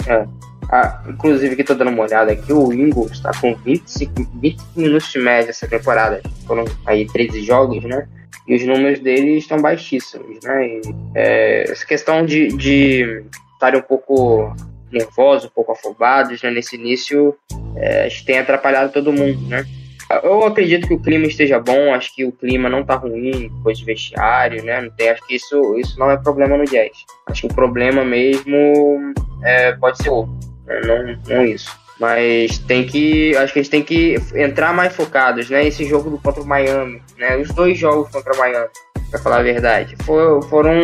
É. 0.06 0.28
Ah, 0.72 1.02
inclusive, 1.08 1.56
que 1.56 1.64
tô 1.64 1.74
dando 1.74 1.90
uma 1.90 2.04
olhada 2.04 2.32
aqui, 2.32 2.54
o 2.54 2.72
Ingles 2.72 3.14
está 3.14 3.32
com 3.42 3.56
25, 3.56 4.28
25 4.36 4.80
minutos 4.80 5.12
de 5.12 5.20
média 5.20 5.50
essa 5.50 5.68
temporada. 5.68 6.22
Foram 6.46 6.66
aí 6.86 7.08
13 7.08 7.44
jogos, 7.44 7.84
né? 7.84 8.08
E 8.48 8.56
os 8.56 8.65
números 8.65 9.00
dele 9.00 9.38
estão 9.38 9.62
baixíssimos, 9.62 10.39
né? 10.44 10.68
E, 10.68 10.82
é, 11.15 11.72
essa 11.72 11.86
questão 11.86 12.26
de, 12.26 12.48
de 12.50 13.24
estarem 13.54 13.80
um 13.80 13.84
pouco 13.84 14.56
nervosos, 14.92 15.46
um 15.46 15.54
pouco 15.54 15.72
afobados, 15.72 16.42
né? 16.42 16.50
Nesse 16.50 16.76
início, 16.76 17.36
é, 17.76 18.08
acho 18.08 18.20
que 18.20 18.26
tem 18.26 18.39
atrapalhado 18.39 18.92
todo 18.92 19.13
mundo, 19.13 19.39
né? 19.48 19.65
Eu 20.24 20.44
acredito 20.44 20.88
que 20.88 20.94
o 20.96 21.00
clima 21.00 21.28
esteja 21.28 21.60
bom, 21.60 21.94
acho 21.94 22.15
que 22.15 22.26
o 22.26 22.32
clima 22.32 22.68
não 22.68 22.84
tá 22.84 22.96
ruim, 22.96 23.52
depois 23.56 23.78
de 23.78 23.86
vestiário, 23.86 24.63
né? 24.63 24.82
Não 24.82 24.89
tem, 24.89 25.10
acho 25.10 25.26
que 25.28 25.36
isso, 25.36 25.78
isso 25.78 26.00
não 26.00 26.10
é 26.10 26.18
problema 26.18 26.58
no 26.58 26.65
Jazz. 26.65 26.98
Acho 27.28 27.42
que 27.42 27.54
o 27.54 27.56
problema 27.56 28.04
mesmo 28.04 29.13
é, 29.44 29.74
pode 29.74 30.02
ser 30.02 30.10
outro, 30.10 30.34
né? 30.65 30.82
não, 30.84 31.36
não 31.36 31.46
isso. 31.46 31.79
Mas 32.00 32.58
tem 32.60 32.86
que. 32.86 33.36
Acho 33.36 33.52
que 33.52 33.60
eles 33.60 33.70
têm 33.70 33.84
que 33.84 34.16
entrar 34.34 34.74
mais 34.74 34.96
focados, 34.96 35.50
né? 35.50 35.68
Esse 35.68 35.84
jogo 35.84 36.20
contra 36.24 36.42
o 36.42 36.46
Miami, 36.46 37.02
né? 37.18 37.36
Os 37.38 37.50
dois 37.50 37.78
jogos 37.78 38.10
contra 38.10 38.34
o 38.34 38.38
Miami, 38.38 38.70
pra 39.12 39.20
falar 39.20 39.40
a 39.40 39.44
verdade. 39.44 39.96
For, 40.04 40.42
foram, 40.44 40.82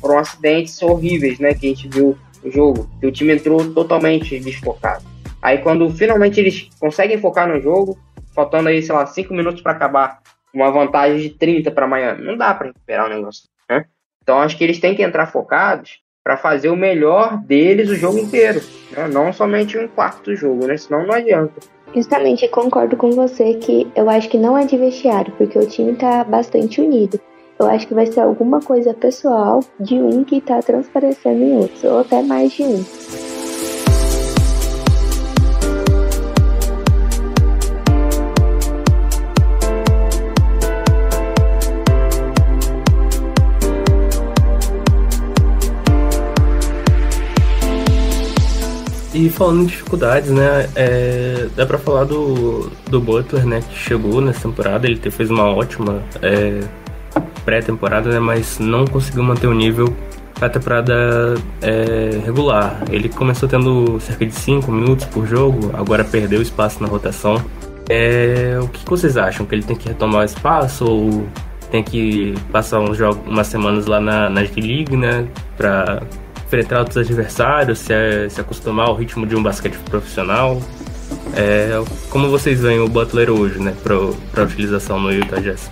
foram 0.00 0.18
acidentes 0.18 0.82
horríveis, 0.82 1.38
né? 1.38 1.54
Que 1.54 1.66
a 1.66 1.68
gente 1.70 1.88
viu 1.88 2.18
no 2.42 2.50
jogo. 2.50 2.90
Que 2.98 3.06
o 3.06 3.12
time 3.12 3.34
entrou 3.34 3.72
totalmente 3.72 4.38
desfocado. 4.40 5.04
Aí 5.40 5.58
quando 5.58 5.88
finalmente 5.90 6.40
eles 6.40 6.68
conseguem 6.80 7.18
focar 7.18 7.48
no 7.48 7.60
jogo, 7.60 7.96
faltando 8.34 8.68
aí, 8.68 8.82
sei 8.82 8.94
lá, 8.94 9.06
5 9.06 9.32
minutos 9.32 9.62
para 9.62 9.72
acabar, 9.72 10.20
uma 10.52 10.70
vantagem 10.72 11.20
de 11.20 11.30
30 11.30 11.70
para 11.70 11.86
Miami. 11.86 12.24
Não 12.24 12.36
dá 12.36 12.52
para 12.52 12.68
recuperar 12.68 13.06
o 13.06 13.08
negócio, 13.08 13.44
né? 13.70 13.84
Então 14.20 14.40
acho 14.40 14.58
que 14.58 14.64
eles 14.64 14.80
têm 14.80 14.96
que 14.96 15.02
entrar 15.02 15.26
focados 15.26 16.00
para 16.28 16.36
fazer 16.36 16.68
o 16.68 16.76
melhor 16.76 17.38
deles 17.38 17.88
o 17.88 17.94
jogo 17.94 18.18
inteiro, 18.18 18.60
né? 18.94 19.08
não 19.08 19.32
somente 19.32 19.78
um 19.78 19.88
quarto 19.88 20.24
do 20.24 20.36
jogo, 20.36 20.66
né? 20.66 20.76
Senão 20.76 21.06
não 21.06 21.14
adianta. 21.14 21.54
Justamente, 21.94 22.46
concordo 22.48 22.98
com 22.98 23.12
você 23.12 23.54
que 23.54 23.90
eu 23.96 24.10
acho 24.10 24.28
que 24.28 24.36
não 24.36 24.58
é 24.58 24.66
de 24.66 24.76
vestiário, 24.76 25.32
porque 25.38 25.58
o 25.58 25.66
time 25.66 25.94
tá 25.94 26.22
bastante 26.24 26.82
unido. 26.82 27.18
Eu 27.58 27.66
acho 27.66 27.88
que 27.88 27.94
vai 27.94 28.04
ser 28.04 28.20
alguma 28.20 28.60
coisa 28.60 28.92
pessoal 28.92 29.60
de 29.80 29.94
um 29.94 30.22
que 30.22 30.42
tá 30.42 30.60
transparecendo 30.60 31.42
em 31.42 31.56
outros, 31.56 31.82
ou 31.82 32.00
até 32.00 32.20
mais 32.22 32.52
de 32.52 32.62
um. 32.62 33.37
E 49.18 49.28
falando 49.28 49.62
em 49.62 49.66
dificuldades, 49.66 50.30
né, 50.30 50.68
é, 50.76 51.48
dá 51.56 51.66
pra 51.66 51.76
falar 51.76 52.04
do, 52.04 52.70
do 52.88 53.00
Butler, 53.00 53.44
né, 53.44 53.60
que 53.68 53.76
chegou 53.76 54.20
nessa 54.20 54.42
temporada, 54.42 54.86
ele 54.86 55.10
fez 55.10 55.28
uma 55.28 55.42
ótima 55.42 56.00
é, 56.22 56.60
pré-temporada, 57.44 58.10
né, 58.10 58.20
mas 58.20 58.60
não 58.60 58.86
conseguiu 58.86 59.24
manter 59.24 59.48
o 59.48 59.52
nível 59.54 59.92
a 60.40 60.48
temporada 60.48 61.34
é, 61.60 62.20
regular. 62.24 62.84
Ele 62.92 63.08
começou 63.08 63.48
tendo 63.48 63.98
cerca 63.98 64.24
de 64.24 64.32
5 64.32 64.70
minutos 64.70 65.04
por 65.06 65.26
jogo, 65.26 65.72
agora 65.74 66.04
perdeu 66.04 66.40
espaço 66.40 66.80
na 66.80 66.88
rotação. 66.88 67.44
É, 67.90 68.56
o 68.62 68.68
que 68.68 68.88
vocês 68.88 69.16
acham? 69.16 69.44
Que 69.44 69.56
ele 69.56 69.64
tem 69.64 69.74
que 69.74 69.88
retomar 69.88 70.20
o 70.20 70.24
espaço 70.24 70.84
ou 70.84 71.26
tem 71.72 71.82
que 71.82 72.34
passar 72.52 72.78
uns 72.78 72.96
jogos, 72.96 73.18
umas 73.26 73.48
semanas 73.48 73.86
lá 73.86 74.00
na, 74.00 74.30
na 74.30 74.44
G-League, 74.44 74.96
né, 74.96 75.26
pra 75.56 76.02
enfrentar 76.48 76.80
outros 76.80 76.96
adversários, 76.96 77.78
se, 77.78 77.92
é, 77.92 78.26
se 78.28 78.40
acostumar 78.40 78.88
ao 78.88 78.94
ritmo 78.94 79.26
de 79.26 79.36
um 79.36 79.42
basquete 79.42 79.76
profissional. 79.90 80.58
É, 81.36 81.70
como 82.08 82.30
vocês 82.30 82.60
veem 82.60 82.80
o 82.80 82.88
Butler 82.88 83.30
hoje, 83.30 83.60
né, 83.60 83.74
para 83.82 84.44
utilização 84.44 84.98
no 84.98 85.12
Utah 85.12 85.40
Jazz? 85.40 85.70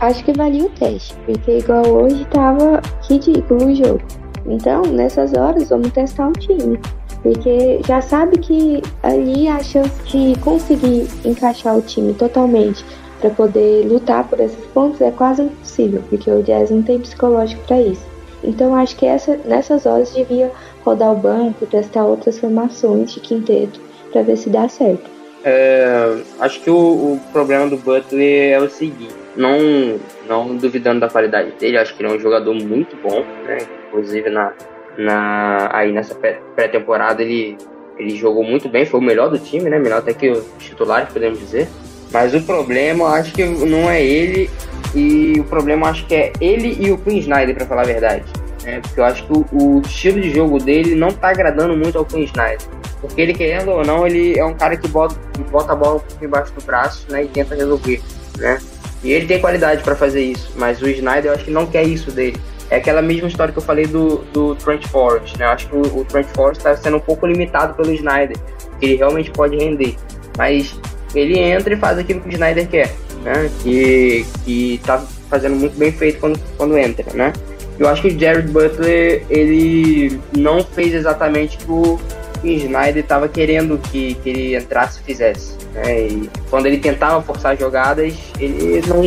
Acho 0.00 0.22
que 0.22 0.32
valia 0.34 0.64
o 0.64 0.68
teste, 0.68 1.14
porque 1.24 1.58
igual 1.58 1.86
hoje 1.86 2.26
tava 2.26 2.82
ridículo 3.08 3.66
o 3.66 3.74
jogo. 3.74 4.02
Então, 4.44 4.82
nessas 4.82 5.32
horas, 5.32 5.70
vamos 5.70 5.90
testar 5.90 6.28
um 6.28 6.32
time. 6.32 6.78
Porque 7.22 7.80
já 7.86 8.02
sabe 8.02 8.38
que 8.38 8.82
ali 9.02 9.48
a 9.48 9.60
chance 9.62 9.90
de 10.04 10.38
conseguir 10.40 11.08
encaixar 11.24 11.76
o 11.76 11.80
time 11.80 12.12
totalmente 12.12 12.84
para 13.20 13.30
poder 13.30 13.86
lutar 13.86 14.24
por 14.28 14.38
esses 14.38 14.64
pontos 14.66 15.00
é 15.00 15.10
quase 15.10 15.42
impossível, 15.42 16.02
porque 16.10 16.30
o 16.30 16.42
Jazz 16.42 16.70
não 16.70 16.82
tem 16.82 17.00
psicológico 17.00 17.62
para 17.66 17.80
isso. 17.80 18.15
Então 18.46 18.74
acho 18.76 18.96
que 18.96 19.04
essa, 19.04 19.36
nessas 19.44 19.84
horas 19.84 20.14
devia 20.14 20.50
rodar 20.84 21.12
o 21.12 21.16
banco, 21.16 21.66
testar 21.66 22.04
outras 22.04 22.38
formações 22.38 23.12
de 23.12 23.20
quinteto 23.20 23.80
para 24.12 24.22
ver 24.22 24.36
se 24.36 24.48
dá 24.48 24.68
certo. 24.68 25.10
É, 25.44 26.16
acho 26.40 26.60
que 26.60 26.70
o, 26.70 26.74
o, 26.74 27.20
problema 27.32 27.68
do 27.68 27.76
Butler 27.76 28.52
é 28.52 28.58
o 28.58 28.68
seguinte, 28.68 29.14
não, 29.36 30.00
não 30.26 30.56
duvidando 30.56 31.00
da 31.00 31.08
qualidade 31.08 31.52
dele, 31.52 31.78
acho 31.78 31.94
que 31.94 32.02
ele 32.02 32.12
é 32.12 32.16
um 32.16 32.18
jogador 32.18 32.54
muito 32.54 32.96
bom, 32.96 33.24
né? 33.44 33.58
Inclusive 33.88 34.28
na, 34.30 34.52
na, 34.98 35.68
aí 35.72 35.92
nessa 35.92 36.16
pré-temporada 36.16 37.22
ele, 37.22 37.56
ele 37.96 38.16
jogou 38.16 38.42
muito 38.42 38.68
bem, 38.68 38.84
foi 38.84 38.98
o 38.98 39.02
melhor 39.02 39.30
do 39.30 39.38
time, 39.38 39.70
né? 39.70 39.78
Melhor 39.78 39.98
até 39.98 40.12
que 40.12 40.30
os 40.30 40.44
titulares, 40.58 41.12
podemos 41.12 41.38
dizer. 41.38 41.68
Mas 42.12 42.34
o 42.34 42.40
problema, 42.40 43.10
acho 43.10 43.32
que 43.32 43.44
não 43.44 43.90
é 43.90 44.02
ele, 44.02 44.50
e 44.96 45.38
o 45.38 45.44
problema 45.44 45.90
acho 45.90 46.06
que 46.06 46.14
é 46.14 46.32
ele 46.40 46.74
e 46.80 46.90
o 46.90 46.96
Queen 46.96 47.18
Snyder, 47.18 47.54
para 47.54 47.66
falar 47.66 47.82
a 47.82 47.84
verdade. 47.84 48.24
Né? 48.64 48.80
Porque 48.80 48.98
eu 48.98 49.04
acho 49.04 49.26
que 49.26 49.32
o, 49.32 49.46
o, 49.52 49.82
estilo 49.82 50.22
de 50.22 50.32
jogo 50.32 50.58
dele 50.58 50.94
não 50.94 51.12
tá 51.12 51.28
agradando 51.28 51.76
muito 51.76 51.98
ao 51.98 52.04
Queen 52.06 52.24
Snyder. 52.24 52.66
Porque 52.98 53.20
ele, 53.20 53.34
querendo 53.34 53.72
ou 53.72 53.84
não, 53.84 54.06
ele 54.06 54.38
é 54.38 54.44
um 54.44 54.54
cara 54.54 54.74
que 54.74 54.88
bota, 54.88 55.14
bota 55.50 55.74
a 55.74 55.76
bola 55.76 56.02
embaixo 56.20 56.50
do 56.54 56.64
braço 56.64 57.06
né? 57.10 57.24
e 57.24 57.28
tenta 57.28 57.54
resolver. 57.54 58.00
Né? 58.38 58.58
E 59.04 59.12
ele 59.12 59.26
tem 59.26 59.38
qualidade 59.38 59.82
para 59.82 59.94
fazer 59.94 60.22
isso, 60.22 60.50
mas 60.56 60.80
o 60.80 60.88
Snyder 60.88 61.26
eu 61.26 61.34
acho 61.34 61.44
que 61.44 61.50
não 61.50 61.66
quer 61.66 61.82
isso 61.82 62.10
dele. 62.10 62.40
É 62.70 62.76
aquela 62.76 63.02
mesma 63.02 63.28
história 63.28 63.52
que 63.52 63.58
eu 63.58 63.62
falei 63.62 63.86
do, 63.86 64.24
do 64.32 64.54
Trent 64.56 64.88
Forrest, 64.88 65.36
né? 65.36 65.44
Eu 65.44 65.50
acho 65.50 65.68
que 65.68 65.76
o, 65.76 65.98
o 65.98 66.04
Trent 66.04 66.26
Forrest 66.34 66.58
está 66.58 66.74
sendo 66.74 66.96
um 66.96 67.00
pouco 67.00 67.24
limitado 67.26 67.74
pelo 67.74 67.92
Snyder, 67.92 68.36
que 68.80 68.86
ele 68.86 68.96
realmente 68.96 69.30
pode 69.30 69.56
render. 69.56 69.94
Mas 70.36 70.74
ele 71.14 71.38
entra 71.38 71.74
e 71.74 71.76
faz 71.76 71.98
aquilo 71.98 72.20
que 72.20 72.30
o 72.30 72.32
Snyder 72.32 72.66
quer 72.66 73.05
né? 73.22 73.50
Que, 73.62 74.24
que 74.44 74.80
tá 74.84 75.04
fazendo 75.28 75.56
muito 75.56 75.76
bem 75.76 75.92
feito 75.92 76.18
quando, 76.20 76.38
quando 76.56 76.76
entra, 76.78 77.12
né? 77.14 77.32
Eu 77.78 77.88
acho 77.88 78.02
que 78.02 78.18
Jared 78.18 78.48
Butler, 78.50 79.24
ele 79.28 80.18
não 80.36 80.62
fez 80.62 80.94
exatamente 80.94 81.58
o 81.68 81.98
que 82.40 82.52
Snyder 82.54 83.02
estava 83.02 83.28
querendo 83.28 83.78
que, 83.78 84.14
que 84.14 84.30
ele 84.30 84.56
entrasse 84.56 85.00
e 85.00 85.02
fizesse. 85.02 85.54
Né? 85.74 86.08
E 86.08 86.30
quando 86.48 86.66
ele 86.66 86.78
tentava 86.78 87.20
forçar 87.22 87.56
jogadas, 87.56 88.14
ele 88.38 88.82
não, 88.86 89.02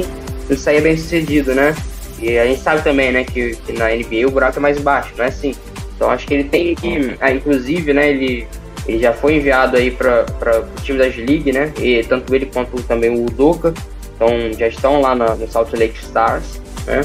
não 0.47 0.57
saía 0.57 0.81
bem 0.81 0.95
sucedido, 0.95 1.55
né? 1.55 1.75
E 2.21 2.37
a 2.37 2.45
gente 2.45 2.61
sabe 2.61 2.83
também, 2.83 3.11
né, 3.11 3.23
que, 3.23 3.55
que 3.55 3.73
na 3.73 3.87
NBA 3.87 4.27
o 4.27 4.31
buraco 4.31 4.59
é 4.59 4.61
mais 4.61 4.77
baixo, 4.79 5.13
não 5.17 5.23
é 5.23 5.29
assim? 5.29 5.55
Então 5.95 6.11
acho 6.11 6.27
que 6.27 6.33
ele 6.33 6.43
tem 6.43 6.75
que, 6.75 7.15
ah, 7.19 7.31
inclusive, 7.31 7.93
né, 7.93 8.09
ele, 8.09 8.45
ele 8.85 8.99
já 8.99 9.13
foi 9.13 9.37
enviado 9.37 9.77
aí 9.77 9.89
para 9.89 10.25
o 10.59 10.81
time 10.81 10.99
da 10.99 11.09
G-League, 11.09 11.51
né? 11.51 11.71
E 11.79 12.03
tanto 12.03 12.33
ele 12.35 12.45
quanto 12.45 12.81
também 12.83 13.09
o 13.09 13.25
Udoka 13.25 13.73
então 14.19 14.51
já 14.59 14.67
estão 14.67 14.99
lá 14.99 15.15
na, 15.15 15.33
no 15.33 15.49
Salt 15.49 15.71
Lake 15.71 15.97
Stars, 16.03 16.61
né? 16.85 17.01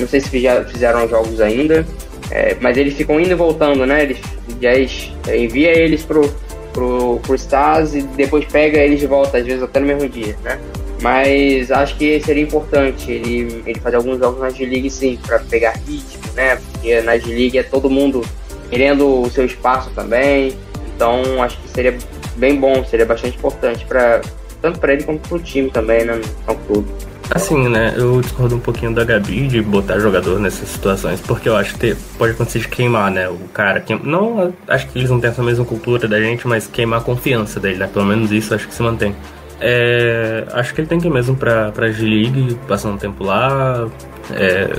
Não 0.00 0.08
sei 0.08 0.20
se 0.20 0.40
já 0.40 0.64
fizeram 0.64 1.08
jogos 1.08 1.40
ainda, 1.40 1.86
é, 2.32 2.56
mas 2.60 2.76
eles 2.76 2.94
ficam 2.94 3.20
indo 3.20 3.30
e 3.30 3.34
voltando, 3.34 3.86
né? 3.86 4.02
Eles 4.02 4.18
já 4.60 4.72
é, 4.72 5.38
envia 5.38 5.70
eles 5.78 6.02
pro, 6.02 6.28
pro, 6.72 7.20
pro 7.22 7.34
Stars 7.36 7.94
e 7.94 8.02
depois 8.02 8.44
pega 8.46 8.78
eles 8.78 8.98
de 8.98 9.06
volta, 9.06 9.38
às 9.38 9.46
vezes 9.46 9.62
até 9.62 9.78
no 9.78 9.86
mesmo 9.86 10.08
dia, 10.08 10.36
né? 10.42 10.58
Mas 11.00 11.70
acho 11.70 11.96
que 11.96 12.20
seria 12.20 12.42
importante 12.42 13.12
ele, 13.12 13.62
ele 13.64 13.78
fazer 13.78 13.96
alguns 13.96 14.18
jogos 14.18 14.40
na 14.40 14.50
G-League 14.50 14.90
sim, 14.90 15.18
para 15.24 15.38
pegar 15.38 15.72
ritmo, 15.86 16.32
né? 16.34 16.56
Porque 16.56 17.00
na 17.02 17.16
G-League 17.16 17.58
é 17.58 17.62
todo 17.62 17.88
mundo 17.88 18.22
querendo 18.70 19.22
o 19.22 19.30
seu 19.30 19.44
espaço 19.44 19.90
também. 19.90 20.52
Então 20.94 21.42
acho 21.42 21.60
que 21.60 21.68
seria 21.68 21.96
bem 22.36 22.56
bom, 22.56 22.84
seria 22.84 23.06
bastante 23.06 23.36
importante 23.36 23.84
para 23.84 24.20
tanto 24.66 24.80
para 24.80 24.94
ele 24.94 25.04
quanto 25.04 25.28
pro 25.28 25.38
time 25.38 25.70
também, 25.70 26.04
né? 26.04 26.20
Ao 26.44 26.56
todo. 26.56 26.84
Assim, 27.30 27.68
né? 27.68 27.94
Eu 27.96 28.20
discordo 28.20 28.56
um 28.56 28.60
pouquinho 28.60 28.92
da 28.92 29.04
Gabi 29.04 29.46
de 29.46 29.62
botar 29.62 29.98
jogador 30.00 30.40
nessas 30.40 30.68
situações, 30.68 31.20
porque 31.20 31.48
eu 31.48 31.56
acho 31.56 31.76
que 31.76 31.94
pode 32.18 32.32
acontecer 32.32 32.60
de 32.60 32.68
queimar, 32.68 33.10
né? 33.10 33.28
O 33.28 33.38
cara. 33.52 33.80
Que, 33.80 33.94
não, 33.94 34.52
acho 34.66 34.88
que 34.88 34.98
eles 34.98 35.10
não 35.10 35.20
têm 35.20 35.30
essa 35.30 35.42
mesma 35.42 35.64
cultura 35.64 36.08
da 36.08 36.20
gente, 36.20 36.46
mas 36.48 36.66
queimar 36.66 37.00
a 37.00 37.02
confiança 37.02 37.60
dele, 37.60 37.76
né? 37.76 37.88
Pelo 37.92 38.04
menos 38.04 38.32
isso 38.32 38.54
acho 38.54 38.66
que 38.66 38.74
se 38.74 38.82
mantém. 38.82 39.14
É, 39.60 40.44
acho 40.52 40.74
que 40.74 40.80
ele 40.80 40.88
tem 40.88 40.98
que 40.98 41.06
ir 41.06 41.10
mesmo 41.10 41.36
pra, 41.36 41.70
pra 41.70 41.90
G-League, 41.90 42.58
passar 42.66 42.88
um 42.88 42.96
tempo 42.96 43.22
lá. 43.24 43.88
É, 44.32 44.76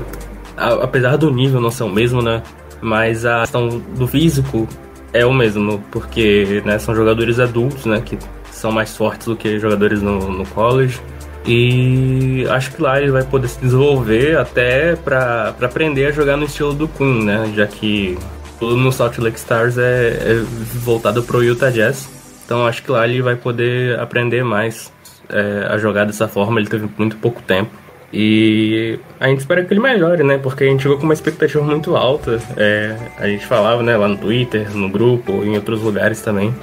a, 0.58 0.74
apesar 0.84 1.16
do 1.16 1.32
nível 1.32 1.62
não 1.62 1.72
ser 1.72 1.84
o 1.84 1.90
mesmo, 1.90 2.22
né? 2.22 2.44
Mas 2.82 3.26
a 3.26 3.42
questão 3.42 3.70
do 3.70 4.06
físico 4.06 4.68
é 5.14 5.26
o 5.26 5.34
mesmo, 5.34 5.84
porque 5.92 6.62
né, 6.66 6.78
são 6.78 6.94
jogadores 6.94 7.40
adultos, 7.40 7.86
né? 7.86 8.02
Que 8.06 8.18
são 8.58 8.72
mais 8.72 8.96
fortes 8.96 9.28
do 9.28 9.36
que 9.36 9.60
jogadores 9.60 10.02
no, 10.02 10.32
no 10.32 10.46
college. 10.48 11.00
E 11.46 12.46
acho 12.50 12.74
que 12.74 12.82
lá 12.82 13.02
ele 13.02 13.12
vai 13.12 13.24
poder 13.24 13.48
se 13.48 13.60
desenvolver 13.62 14.38
até 14.38 14.96
para 14.98 15.56
aprender 15.62 16.08
a 16.08 16.12
jogar 16.12 16.36
no 16.36 16.44
estilo 16.44 16.74
do 16.74 16.88
Queen, 16.90 17.24
né? 17.24 17.54
Já 17.56 17.66
que 17.66 18.18
tudo 18.60 18.76
no 18.76 18.92
Salt 18.92 19.18
Lake 19.20 19.38
Stars 19.38 19.78
é, 19.78 20.08
é 20.10 20.44
voltado 20.80 21.24
pro 21.24 21.42
Utah 21.42 21.70
Jazz. 21.70 22.10
Então 22.46 22.66
acho 22.66 22.84
que 22.84 22.92
lá 22.92 23.08
ele 23.08 23.22
vai 23.22 23.36
poder 23.36 23.98
aprender 24.00 24.44
mais 24.44 24.92
é, 25.30 25.68
a 25.70 25.78
jogar 25.78 26.06
dessa 26.06 26.28
forma. 26.28 26.60
Ele 26.60 26.68
teve 26.68 26.90
muito 26.98 27.16
pouco 27.18 27.42
tempo. 27.42 27.72
E 28.12 29.00
a 29.20 29.28
gente 29.28 29.40
espera 29.40 29.64
que 29.64 29.74
ele 29.74 29.82
melhore, 29.82 30.24
né? 30.24 30.38
Porque 30.38 30.64
a 30.64 30.68
gente 30.68 30.84
jogou 30.84 30.98
com 30.98 31.04
uma 31.04 31.14
expectativa 31.14 31.64
muito 31.64 31.96
alta. 31.96 32.42
É, 32.56 32.96
a 33.18 33.28
gente 33.28 33.46
falava, 33.46 33.84
né, 33.84 33.96
lá 33.98 34.08
no 34.08 34.18
Twitter, 34.18 34.76
no 34.76 34.90
grupo, 34.90 35.44
em 35.44 35.56
outros 35.56 35.82
lugares 35.82 36.22
também, 36.22 36.54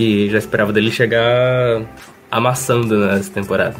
que 0.00 0.30
já 0.30 0.38
esperava 0.38 0.72
dele 0.72 0.90
chegar 0.90 1.82
amassando 2.30 3.06
nessa 3.06 3.30
temporada. 3.30 3.76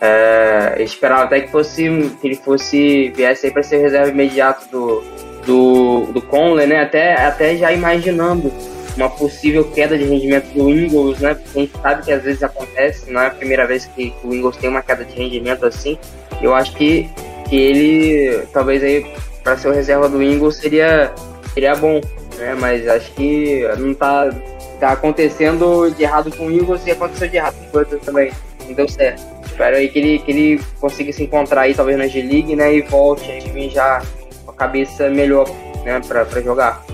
É, 0.00 0.82
esperava 0.82 1.22
até 1.22 1.40
que 1.40 1.52
fosse 1.52 1.84
que 2.20 2.26
ele 2.26 2.36
fosse 2.36 3.12
viesse 3.16 3.46
aí 3.46 3.52
para 3.52 3.62
ser 3.62 3.78
reserva 3.78 4.10
imediato 4.10 4.68
do 4.70 5.04
do, 5.46 6.06
do 6.12 6.20
Conley, 6.20 6.66
né? 6.66 6.80
Até 6.80 7.14
até 7.24 7.56
já 7.56 7.72
imaginando 7.72 8.52
uma 8.96 9.08
possível 9.08 9.62
queda 9.70 9.96
de 9.96 10.02
rendimento 10.02 10.52
do 10.52 10.68
Ingles, 10.68 11.20
né? 11.20 11.34
Porque 11.34 11.58
a 11.58 11.62
gente 11.62 11.80
sabe 11.80 12.04
que 12.04 12.12
às 12.12 12.22
vezes 12.24 12.42
acontece, 12.42 13.12
não 13.12 13.20
é 13.20 13.28
a 13.28 13.30
primeira 13.30 13.66
vez 13.68 13.86
que 13.86 14.12
o 14.24 14.34
Ingles 14.34 14.56
tem 14.56 14.68
uma 14.68 14.82
queda 14.82 15.04
de 15.04 15.14
rendimento 15.14 15.64
assim. 15.64 15.96
Eu 16.42 16.54
acho 16.54 16.74
que, 16.74 17.08
que 17.48 17.56
ele, 17.56 18.42
talvez 18.52 18.82
aí, 18.82 19.06
para 19.44 19.56
ser 19.56 19.68
o 19.68 19.72
reserva 19.72 20.08
do 20.08 20.20
Ingles 20.20 20.56
seria, 20.56 21.12
seria 21.54 21.76
bom, 21.76 22.00
né? 22.36 22.56
Mas 22.58 22.88
acho 22.88 23.12
que 23.12 23.62
não 23.78 23.94
tá, 23.94 24.30
tá 24.76 24.92
acontecendo 24.92 25.90
de 25.90 26.02
errado 26.02 26.34
com 26.36 26.46
o 26.46 26.52
Ingles 26.52 26.86
e 26.86 26.90
aconteceu 26.90 27.28
de 27.28 27.36
errado 27.36 27.54
com 27.54 27.78
o 27.78 27.84
Butler 27.84 28.00
também. 28.00 28.32
Não 28.66 28.74
deu 28.74 28.88
certo. 28.88 29.22
Espero 29.44 29.76
aí 29.76 29.88
que 29.88 29.98
ele, 29.98 30.18
que 30.18 30.30
ele 30.30 30.64
consiga 30.80 31.12
se 31.12 31.22
encontrar 31.22 31.62
aí, 31.62 31.74
talvez 31.74 31.96
na 31.96 32.06
G-League, 32.06 32.54
né? 32.54 32.74
E 32.74 32.82
volte 32.82 33.30
aí 33.30 33.70
já 33.70 34.02
com 34.44 34.50
a 34.50 34.54
cabeça 34.54 35.08
melhor, 35.08 35.48
né? 35.84 36.00
Pra, 36.06 36.24
pra 36.24 36.40
jogar. 36.40 36.84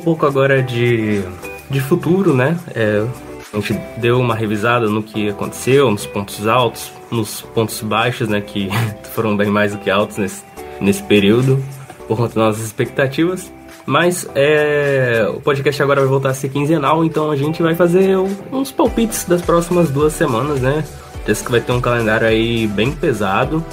Um 0.00 0.02
pouco 0.02 0.24
agora 0.24 0.62
de, 0.62 1.22
de 1.68 1.78
futuro, 1.78 2.32
né? 2.32 2.58
É, 2.74 3.06
a 3.52 3.56
gente 3.60 3.78
deu 3.98 4.18
uma 4.18 4.34
revisada 4.34 4.88
no 4.88 5.02
que 5.02 5.28
aconteceu, 5.28 5.90
nos 5.90 6.06
pontos 6.06 6.46
altos, 6.46 6.90
nos 7.10 7.42
pontos 7.42 7.82
baixos, 7.82 8.26
né? 8.26 8.40
Que 8.40 8.70
foram 9.14 9.36
bem 9.36 9.50
mais 9.50 9.72
do 9.72 9.78
que 9.78 9.90
altos 9.90 10.16
nesse, 10.16 10.42
nesse 10.80 11.02
período, 11.02 11.62
por 12.08 12.16
conta 12.16 12.34
das 12.34 12.36
nossas 12.36 12.64
expectativas. 12.64 13.52
Mas 13.84 14.26
é, 14.34 15.26
o 15.34 15.40
podcast 15.40 15.82
agora 15.82 16.00
vai 16.00 16.08
voltar 16.08 16.30
a 16.30 16.34
ser 16.34 16.48
quinzenal, 16.48 17.04
então 17.04 17.30
a 17.30 17.36
gente 17.36 17.62
vai 17.62 17.74
fazer 17.74 18.16
uns 18.50 18.72
palpites 18.72 19.24
das 19.24 19.42
próximas 19.42 19.90
duas 19.90 20.14
semanas, 20.14 20.60
né? 20.60 20.82
Esse 21.28 21.44
que 21.44 21.50
vai 21.50 21.60
ter 21.60 21.72
um 21.72 21.80
calendário 21.80 22.26
aí 22.26 22.66
bem 22.66 22.90
pesado, 22.92 23.64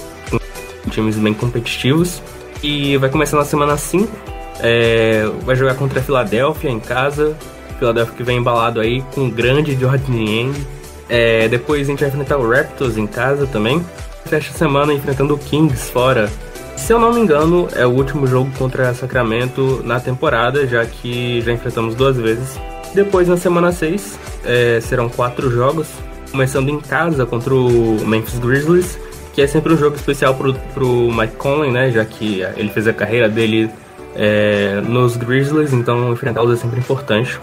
com 0.83 0.89
times 0.89 1.17
bem 1.17 1.33
competitivos. 1.33 2.21
E 2.61 2.97
vai 2.97 3.09
começar 3.09 3.37
na 3.37 3.45
semana 3.45 3.77
5, 3.77 4.11
é, 4.59 5.29
vai 5.43 5.55
jogar 5.55 5.75
contra 5.75 5.99
a 5.99 6.03
Filadélfia 6.03 6.69
em 6.69 6.79
casa. 6.79 7.35
Filadélfia 7.79 8.15
que 8.15 8.23
vem 8.23 8.37
embalado 8.37 8.79
aí 8.79 9.01
com 9.13 9.27
o 9.27 9.31
grande 9.31 9.79
Jordan 9.79 10.13
Yang. 10.13 10.67
É, 11.09 11.47
depois 11.47 11.87
a 11.87 11.91
gente 11.91 11.99
vai 11.99 12.09
enfrentar 12.09 12.37
o 12.37 12.49
Raptors 12.49 12.97
em 12.97 13.07
casa 13.07 13.47
também. 13.47 13.83
Fecha 14.25 14.51
a 14.51 14.57
semana 14.57 14.93
enfrentando 14.93 15.35
o 15.35 15.37
Kings 15.37 15.91
fora. 15.91 16.29
Se 16.75 16.93
eu 16.93 16.99
não 16.99 17.13
me 17.13 17.19
engano, 17.19 17.67
é 17.75 17.85
o 17.85 17.89
último 17.89 18.27
jogo 18.27 18.51
contra 18.57 18.93
Sacramento 18.93 19.81
na 19.83 19.99
temporada, 19.99 20.67
já 20.67 20.85
que 20.85 21.41
já 21.41 21.51
enfrentamos 21.51 21.95
duas 21.95 22.17
vezes. 22.17 22.59
Depois, 22.93 23.27
na 23.27 23.35
semana 23.35 23.71
6, 23.71 24.19
é, 24.45 24.79
serão 24.81 25.09
quatro 25.09 25.49
jogos, 25.49 25.87
começando 26.31 26.69
em 26.69 26.79
casa 26.79 27.25
contra 27.25 27.53
o 27.53 28.05
Memphis 28.05 28.39
Grizzlies, 28.39 28.99
que 29.33 29.41
é 29.41 29.47
sempre 29.47 29.73
um 29.73 29.77
jogo 29.77 29.95
especial 29.95 30.35
pro, 30.35 30.53
pro 30.73 31.11
Mike 31.11 31.35
Conley, 31.35 31.71
né? 31.71 31.91
Já 31.91 32.05
que 32.05 32.41
ele 32.55 32.69
fez 32.69 32.87
a 32.87 32.93
carreira 32.93 33.27
dele 33.27 33.69
é, 34.15 34.81
nos 34.81 35.15
Grizzlies, 35.17 35.73
então 35.73 36.11
enfrentá-los 36.11 36.57
é 36.57 36.61
sempre 36.61 36.79
importante. 36.79 37.39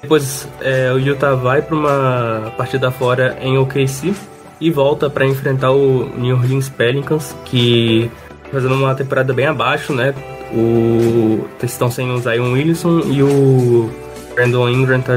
Depois 0.00 0.48
é, 0.60 0.92
o 0.92 0.98
Utah 0.98 1.34
vai 1.34 1.60
para 1.60 1.76
uma 1.76 2.52
partida 2.56 2.90
fora 2.90 3.36
em 3.40 3.58
OKC 3.58 4.14
e 4.60 4.70
volta 4.70 5.10
para 5.10 5.26
enfrentar 5.26 5.72
o 5.72 6.08
New 6.16 6.36
Orleans 6.36 6.68
Pelicans, 6.68 7.34
que 7.44 8.10
fazendo 8.50 8.74
uma 8.74 8.94
temporada 8.94 9.32
bem 9.32 9.46
abaixo, 9.46 9.92
né? 9.92 10.14
O 10.52 11.46
estão 11.62 11.90
sem 11.90 12.10
o 12.10 12.18
Zion 12.18 12.52
Williamson 12.52 13.00
e 13.00 13.22
o 13.22 13.90
Brandon 14.34 14.68
Ingram 14.68 15.00
tá 15.00 15.12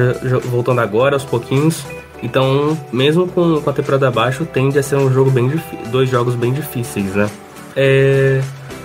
voltando 0.45 0.81
agora 0.81 1.15
aos 1.15 1.23
pouquinhos. 1.23 1.85
Então, 2.23 2.77
mesmo 2.91 3.27
com, 3.27 3.61
com 3.61 3.69
a 3.69 3.73
temporada 3.73 4.07
abaixo, 4.07 4.45
tende 4.45 4.77
a 4.77 4.83
ser 4.83 4.95
um 4.95 5.11
jogo 5.11 5.31
bem 5.31 5.51
dois 5.91 6.09
jogos 6.09 6.35
bem 6.35 6.51
difíceis, 6.51 7.15
né? 7.15 7.29
É, 7.75 8.41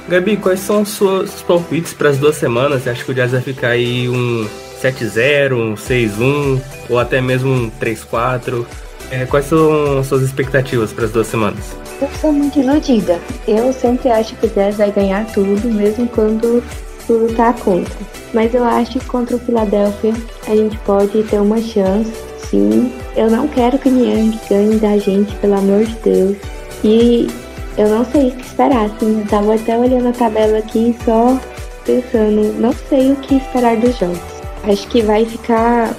Gabi, 0.08 0.36
quais 0.36 0.60
são 0.60 0.82
os 0.82 0.90
seus 0.90 1.42
palpites 1.42 1.92
para 1.92 2.10
as 2.10 2.18
duas 2.18 2.36
semanas? 2.36 2.82
Você 2.82 2.90
acha 2.90 3.04
que 3.04 3.10
o 3.10 3.14
Jazz 3.14 3.32
vai 3.32 3.40
ficar 3.40 3.70
aí 3.70 4.08
um 4.08 4.48
7-0, 4.80 5.52
um 5.54 5.74
6-1 5.74 6.60
ou 6.88 6.98
até 6.98 7.20
mesmo 7.20 7.50
um 7.50 7.70
3-4? 7.70 8.64
É, 9.10 9.26
quais 9.26 9.46
são 9.46 9.98
as 9.98 10.06
suas 10.06 10.22
expectativas 10.22 10.92
para 10.92 11.06
as 11.06 11.10
duas 11.10 11.26
semanas? 11.26 11.76
Eu 12.00 12.08
sou 12.20 12.32
muito 12.32 12.58
iludida. 12.60 13.20
Eu 13.48 13.72
sempre 13.72 14.08
acho 14.10 14.36
que 14.36 14.46
o 14.46 14.50
Jazz 14.50 14.76
vai 14.76 14.92
ganhar 14.92 15.26
tudo, 15.32 15.68
mesmo 15.68 16.06
quando 16.08 16.62
tudo 17.06 17.34
tá 17.34 17.52
contra. 17.52 17.94
Mas 18.32 18.54
eu 18.54 18.62
acho 18.62 19.00
que 19.00 19.04
contra 19.06 19.34
o 19.34 19.40
Philadelphia 19.40 20.12
a 20.46 20.54
gente 20.54 20.78
pode 20.78 21.22
ter 21.24 21.40
uma 21.40 21.60
chance, 21.60 22.12
sim. 22.48 22.92
Eu 23.16 23.28
não 23.28 23.48
quero 23.48 23.76
que 23.76 23.88
o 23.88 23.92
Niang 23.92 24.38
ganhe 24.48 24.76
da 24.78 24.98
gente, 24.98 25.34
pelo 25.36 25.54
amor 25.54 25.84
de 25.84 25.94
Deus. 25.96 26.36
E 26.84 27.28
eu 27.78 27.88
não 27.88 28.04
sei 28.04 28.28
o 28.28 28.32
que 28.32 28.42
esperar, 28.46 28.86
assim, 28.86 29.24
tava 29.28 29.54
até 29.54 29.76
olhando 29.76 30.08
a 30.08 30.12
tabela 30.12 30.58
aqui 30.58 30.96
só 31.04 31.38
pensando, 31.84 32.52
não 32.54 32.72
sei 32.72 33.12
o 33.12 33.16
que 33.16 33.36
esperar 33.36 33.76
dos 33.76 33.98
jogos. 33.98 34.18
Acho 34.64 34.88
que 34.88 35.02
vai 35.02 35.24
ficar. 35.24 35.94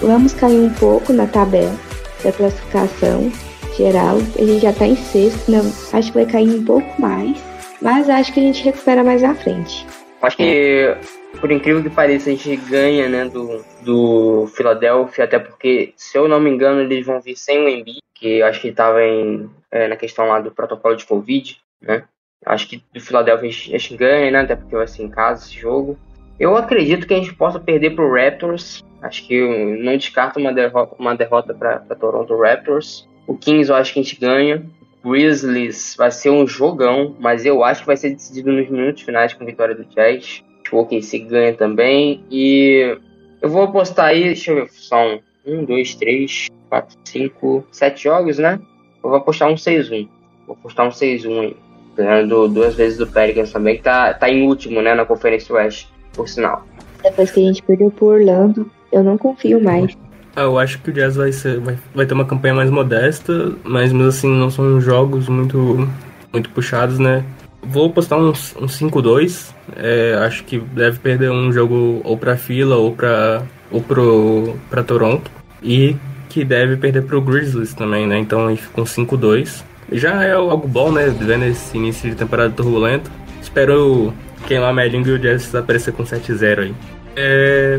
Vamos 0.00 0.32
cair 0.34 0.60
um 0.60 0.72
pouco 0.74 1.12
na 1.12 1.26
tabela 1.26 1.74
da 2.22 2.32
classificação 2.32 3.30
geral. 3.76 4.18
A 4.38 4.44
gente 4.44 4.60
já 4.60 4.72
tá 4.72 4.86
em 4.86 4.96
sexto, 4.96 5.50
não, 5.50 5.72
acho 5.92 6.12
que 6.12 6.18
vai 6.18 6.26
cair 6.26 6.48
um 6.48 6.64
pouco 6.64 7.00
mais. 7.00 7.36
Mas 7.82 8.08
acho 8.08 8.32
que 8.32 8.40
a 8.40 8.42
gente 8.42 8.64
recupera 8.64 9.02
mais 9.02 9.22
à 9.22 9.34
frente. 9.34 9.86
Acho 10.22 10.36
que, 10.38 10.96
por 11.38 11.50
incrível 11.50 11.82
que 11.82 11.90
pareça, 11.90 12.30
a 12.30 12.32
gente 12.32 12.56
ganha, 12.56 13.08
né, 13.08 13.26
do, 13.26 13.62
do 13.82 14.46
Philadelphia, 14.54 15.24
até 15.24 15.38
porque, 15.38 15.92
se 15.96 16.16
eu 16.16 16.26
não 16.26 16.40
me 16.40 16.48
engano, 16.48 16.80
eles 16.80 17.04
vão 17.04 17.20
vir 17.20 17.36
sem 17.36 17.62
o 17.62 17.68
Embiid, 17.68 18.00
que 18.24 18.42
acho 18.42 18.62
que 18.62 18.68
estava 18.68 19.04
em 19.04 19.50
é, 19.70 19.86
na 19.86 19.96
questão 19.96 20.26
lá 20.26 20.40
do 20.40 20.50
protocolo 20.50 20.96
de 20.96 21.04
Covid, 21.04 21.58
né? 21.82 22.04
Acho 22.46 22.66
que 22.66 22.82
do 22.94 22.98
Philadelphia 22.98 23.48
a 23.48 23.52
gente 23.52 23.96
ganha, 23.98 24.30
né? 24.30 24.40
Até 24.40 24.56
porque 24.56 24.74
vai 24.74 24.88
ser 24.88 25.02
em 25.02 25.10
casa 25.10 25.44
esse 25.44 25.60
jogo. 25.60 25.98
Eu 26.40 26.56
acredito 26.56 27.06
que 27.06 27.12
a 27.12 27.18
gente 27.18 27.34
possa 27.34 27.60
perder 27.60 27.94
pro 27.94 28.14
Raptors. 28.14 28.82
Acho 29.02 29.26
que 29.26 29.34
eu 29.34 29.76
não 29.82 29.94
descarto 29.98 30.40
uma 30.40 30.54
derrota, 30.54 30.96
uma 30.98 31.14
derrota 31.14 31.52
para 31.52 31.80
Toronto 31.96 32.34
Raptors. 32.40 33.06
O 33.26 33.36
Kings 33.36 33.70
eu 33.70 33.76
acho 33.76 33.92
que 33.92 34.00
a 34.00 34.02
gente 34.02 34.18
ganha. 34.18 34.64
Grizzlies 35.04 35.94
vai 35.98 36.10
ser 36.10 36.30
um 36.30 36.46
jogão, 36.46 37.14
mas 37.20 37.44
eu 37.44 37.62
acho 37.62 37.82
que 37.82 37.86
vai 37.86 37.96
ser 37.98 38.10
decidido 38.10 38.50
nos 38.50 38.70
minutos 38.70 39.02
finais 39.02 39.34
com 39.34 39.44
vitória 39.44 39.74
do 39.74 39.84
Jazz. 39.84 40.42
O 40.72 40.78
OKC 40.78 41.18
ganha 41.20 41.52
também. 41.52 42.24
E 42.30 42.96
eu 43.42 43.50
vou 43.50 43.64
apostar 43.64 44.06
aí, 44.06 44.24
deixa 44.24 44.50
eu 44.50 44.64
ver, 44.64 44.70
são 44.70 45.20
um, 45.46 45.62
dois, 45.64 45.94
três, 45.94 46.48
quatro, 46.74 46.98
cinco, 47.04 47.64
sete 47.70 48.04
jogos, 48.04 48.38
né? 48.38 48.58
Eu 49.02 49.10
vou 49.10 49.18
apostar 49.18 49.48
um 49.48 49.54
6-1. 49.54 50.08
Vou 50.46 50.56
apostar 50.58 50.86
um 50.86 50.90
6-1 50.90 51.40
aí. 51.40 51.56
Ganhando 51.96 52.48
duas 52.48 52.74
vezes 52.74 52.98
do 52.98 53.06
Pelicans 53.06 53.52
também, 53.52 53.76
que 53.76 53.82
tá, 53.82 54.12
tá 54.12 54.28
em 54.28 54.46
último, 54.46 54.82
né, 54.82 54.94
na 54.94 55.04
Conferência 55.04 55.54
Oeste, 55.54 55.88
por 56.12 56.28
sinal. 56.28 56.66
Depois 57.02 57.30
que 57.30 57.40
a 57.40 57.44
gente 57.44 57.62
perdeu 57.62 57.90
por 57.92 58.14
Orlando, 58.14 58.68
eu 58.90 59.04
não 59.04 59.16
confio 59.16 59.62
mais. 59.62 59.96
Ah, 60.34 60.42
eu 60.42 60.58
acho 60.58 60.80
que 60.80 60.90
o 60.90 60.92
Jazz 60.92 61.14
vai, 61.14 61.30
ser, 61.30 61.60
vai, 61.60 61.78
vai 61.94 62.06
ter 62.06 62.14
uma 62.14 62.24
campanha 62.24 62.54
mais 62.54 62.68
modesta, 62.68 63.54
mas 63.62 63.92
mesmo 63.92 64.08
assim 64.08 64.28
não 64.28 64.50
são 64.50 64.80
jogos 64.80 65.28
muito, 65.28 65.88
muito 66.32 66.50
puxados, 66.50 66.98
né? 66.98 67.24
Vou 67.62 67.86
apostar 67.86 68.18
um, 68.18 68.30
um 68.30 68.66
5-2. 68.66 69.54
É, 69.76 70.14
acho 70.26 70.42
que 70.42 70.58
deve 70.58 70.98
perder 70.98 71.30
um 71.30 71.52
jogo 71.52 72.00
ou 72.02 72.18
pra 72.18 72.36
fila 72.36 72.76
ou 72.76 72.90
pra, 72.92 73.42
ou 73.70 73.80
pro, 73.80 74.56
pra 74.68 74.82
Toronto. 74.82 75.30
E 75.62 75.96
que 76.34 76.44
deve 76.44 76.76
perder 76.76 77.02
pro 77.02 77.20
Grizzlies 77.20 77.72
também, 77.74 78.08
né? 78.08 78.18
Então 78.18 78.48
aí 78.48 78.56
fica 78.56 78.80
um 78.80 78.84
5-2. 78.84 79.62
Já 79.92 80.24
é 80.24 80.32
algo 80.32 80.66
bom, 80.66 80.90
né? 80.90 81.06
Vendo 81.06 81.44
esse 81.44 81.76
início 81.76 82.10
de 82.10 82.16
temporada 82.16 82.52
turbulento. 82.52 83.08
Espero 83.40 84.12
quem 84.44 84.58
lá 84.58 84.72
língua 84.72 85.12
e 85.12 85.14
o 85.14 85.18
Jazz 85.18 85.54
aparecer 85.54 85.92
com 85.92 86.02
7-0 86.02 86.58
aí. 86.58 86.74
É... 87.14 87.78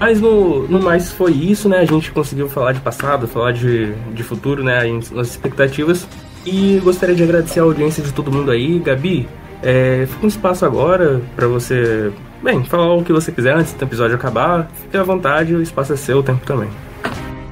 Mas 0.00 0.22
no, 0.22 0.66
no 0.68 0.80
mais 0.80 1.12
foi 1.12 1.32
isso, 1.32 1.68
né? 1.68 1.80
A 1.80 1.84
gente 1.84 2.10
conseguiu 2.12 2.48
falar 2.48 2.72
de 2.72 2.80
passado, 2.80 3.28
falar 3.28 3.52
de, 3.52 3.92
de 4.14 4.22
futuro, 4.22 4.64
né? 4.64 4.78
As 5.18 5.28
expectativas. 5.28 6.08
E 6.46 6.80
gostaria 6.82 7.14
de 7.14 7.22
agradecer 7.22 7.60
a 7.60 7.64
audiência 7.64 8.02
de 8.02 8.10
todo 8.14 8.32
mundo 8.32 8.50
aí. 8.50 8.78
Gabi, 8.78 9.28
é, 9.62 10.06
fica 10.08 10.24
um 10.24 10.28
espaço 10.28 10.64
agora 10.64 11.20
para 11.36 11.46
você, 11.46 12.10
bem, 12.42 12.64
falar 12.64 12.94
o 12.94 13.04
que 13.04 13.12
você 13.12 13.30
quiser 13.30 13.54
antes 13.54 13.74
do 13.74 13.84
episódio 13.84 14.16
acabar. 14.16 14.70
Fique 14.80 14.96
à 14.96 15.02
vontade, 15.02 15.54
o 15.54 15.60
espaço 15.60 15.92
é 15.92 15.96
seu, 15.96 16.20
o 16.20 16.22
tempo 16.22 16.46
também. 16.46 16.70